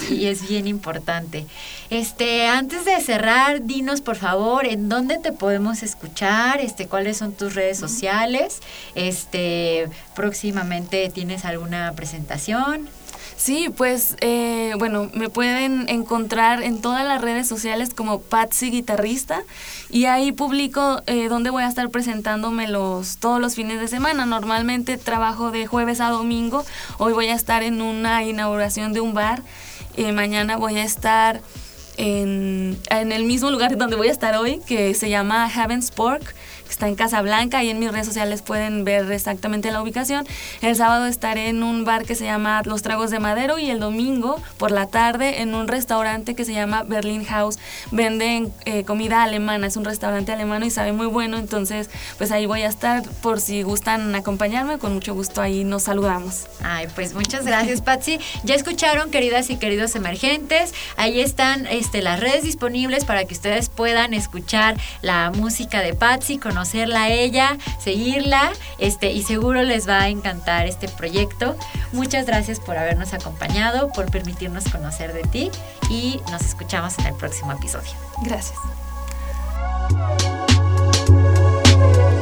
y 0.09 0.25
es 0.25 0.47
bien 0.47 0.67
importante. 0.67 1.45
Este, 1.89 2.47
antes 2.47 2.85
de 2.85 2.99
cerrar, 3.01 3.63
dinos 3.63 4.01
por 4.01 4.15
favor 4.15 4.65
en 4.65 4.89
dónde 4.89 5.17
te 5.19 5.31
podemos 5.31 5.83
escuchar, 5.83 6.61
este, 6.61 6.87
cuáles 6.87 7.17
son 7.17 7.33
tus 7.33 7.55
redes 7.55 7.77
sociales, 7.77 8.61
este, 8.95 9.89
próximamente 10.15 11.09
tienes 11.09 11.45
alguna 11.45 11.93
presentación. 11.93 12.87
Sí, 13.37 13.69
pues 13.75 14.15
eh, 14.21 14.73
bueno, 14.77 15.09
me 15.13 15.29
pueden 15.29 15.89
encontrar 15.89 16.63
en 16.63 16.81
todas 16.81 17.05
las 17.05 17.21
redes 17.21 17.47
sociales 17.47 17.89
como 17.93 18.21
Patsy 18.21 18.71
Guitarrista 18.71 19.43
y 19.89 20.05
ahí 20.05 20.31
publico 20.31 21.01
eh, 21.05 21.27
donde 21.27 21.49
voy 21.49 21.63
a 21.63 21.67
estar 21.67 21.89
presentándome 21.89 22.67
los, 22.67 23.17
todos 23.17 23.41
los 23.41 23.55
fines 23.55 23.81
de 23.81 23.89
semana. 23.89 24.25
Normalmente 24.25 24.97
trabajo 24.97 25.51
de 25.51 25.67
jueves 25.67 25.99
a 25.99 26.09
domingo. 26.09 26.65
Hoy 26.97 27.11
voy 27.11 27.27
a 27.27 27.35
estar 27.35 27.61
en 27.61 27.81
una 27.81 28.23
inauguración 28.23 28.93
de 28.93 29.01
un 29.01 29.13
bar. 29.13 29.43
y 29.97 30.11
mañana 30.13 30.55
voy 30.55 30.77
a 30.77 30.83
estar 30.83 31.41
en, 31.97 32.77
en 32.89 33.11
el 33.11 33.25
mismo 33.25 33.51
lugar 33.51 33.77
donde 33.77 33.97
voy 33.97 34.07
a 34.07 34.11
estar 34.11 34.35
hoy, 34.37 34.61
que 34.65 34.93
se 34.93 35.09
llama 35.09 35.49
Heaven's 35.49 35.91
Pork 35.91 36.35
está 36.69 36.87
en 36.87 36.95
Casablanca 36.95 37.63
y 37.63 37.69
en 37.69 37.79
mis 37.79 37.91
redes 37.91 38.05
sociales 38.05 38.41
pueden 38.41 38.83
ver 38.83 39.11
exactamente 39.11 39.71
la 39.71 39.81
ubicación. 39.81 40.25
El 40.61 40.75
sábado 40.75 41.05
estaré 41.05 41.49
en 41.49 41.63
un 41.63 41.85
bar 41.85 42.05
que 42.05 42.15
se 42.15 42.25
llama 42.25 42.61
Los 42.65 42.81
Tragos 42.81 43.11
de 43.11 43.19
Madero 43.19 43.59
y 43.59 43.69
el 43.69 43.79
domingo 43.79 44.41
por 44.57 44.71
la 44.71 44.87
tarde 44.87 45.41
en 45.41 45.55
un 45.55 45.67
restaurante 45.67 46.35
que 46.35 46.45
se 46.45 46.53
llama 46.53 46.83
Berlin 46.83 47.25
House. 47.25 47.59
Venden 47.91 48.51
eh, 48.65 48.83
comida 48.83 49.23
alemana, 49.23 49.67
es 49.67 49.77
un 49.77 49.85
restaurante 49.85 50.31
alemán 50.31 50.63
y 50.63 50.71
sabe 50.71 50.91
muy 50.91 51.07
bueno, 51.07 51.37
entonces 51.37 51.89
pues 52.17 52.31
ahí 52.31 52.45
voy 52.45 52.61
a 52.63 52.67
estar 52.67 53.03
por 53.21 53.39
si 53.39 53.63
gustan 53.63 54.13
acompañarme, 54.15 54.77
con 54.77 54.93
mucho 54.93 55.13
gusto 55.13 55.41
ahí 55.41 55.63
nos 55.63 55.83
saludamos. 55.83 56.47
Ay, 56.63 56.87
pues 56.95 57.13
muchas 57.13 57.45
gracias 57.45 57.81
Patsy. 57.81 58.19
Ya 58.43 58.55
escucharon 58.55 59.11
queridas 59.11 59.49
y 59.49 59.57
queridos 59.57 59.95
emergentes, 59.95 60.73
ahí 60.97 61.19
están 61.19 61.67
este, 61.67 62.01
las 62.01 62.19
redes 62.19 62.43
disponibles 62.43 63.05
para 63.05 63.25
que 63.25 63.33
ustedes 63.33 63.69
puedan 63.69 64.13
escuchar 64.13 64.75
la 65.01 65.31
música 65.31 65.81
de 65.81 65.93
Patsy, 65.93 66.37
con 66.37 66.54
conocerla 66.55 67.03
a 67.03 67.09
ella, 67.09 67.57
seguirla, 67.79 68.53
este, 68.77 69.11
y 69.11 69.23
seguro 69.23 69.63
les 69.63 69.89
va 69.89 70.03
a 70.03 70.07
encantar 70.07 70.67
este 70.67 70.87
proyecto. 70.87 71.57
Muchas 71.91 72.25
gracias 72.25 72.61
por 72.61 72.77
habernos 72.77 73.13
acompañado, 73.13 73.89
por 73.89 74.09
permitirnos 74.09 74.63
conocer 74.69 75.11
de 75.11 75.23
ti 75.23 75.51
y 75.89 76.21
nos 76.31 76.43
escuchamos 76.43 76.97
en 76.99 77.07
el 77.07 77.13
próximo 77.15 77.51
episodio. 77.51 77.91
Gracias. 78.23 78.57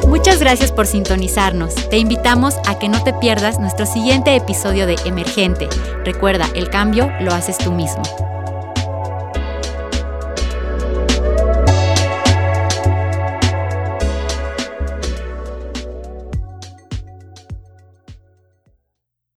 Muchas 0.08 0.40
gracias 0.40 0.72
por 0.72 0.88
sintonizarnos. 0.88 1.72
Te 1.88 1.98
invitamos 1.98 2.56
a 2.66 2.76
que 2.80 2.88
no 2.88 3.04
te 3.04 3.12
pierdas 3.12 3.60
nuestro 3.60 3.86
siguiente 3.86 4.34
episodio 4.34 4.88
de 4.88 4.96
Emergente. 5.04 5.68
Recuerda, 6.04 6.48
el 6.56 6.70
cambio 6.70 7.12
lo 7.20 7.32
haces 7.32 7.56
tú 7.56 7.70
mismo. 7.70 8.02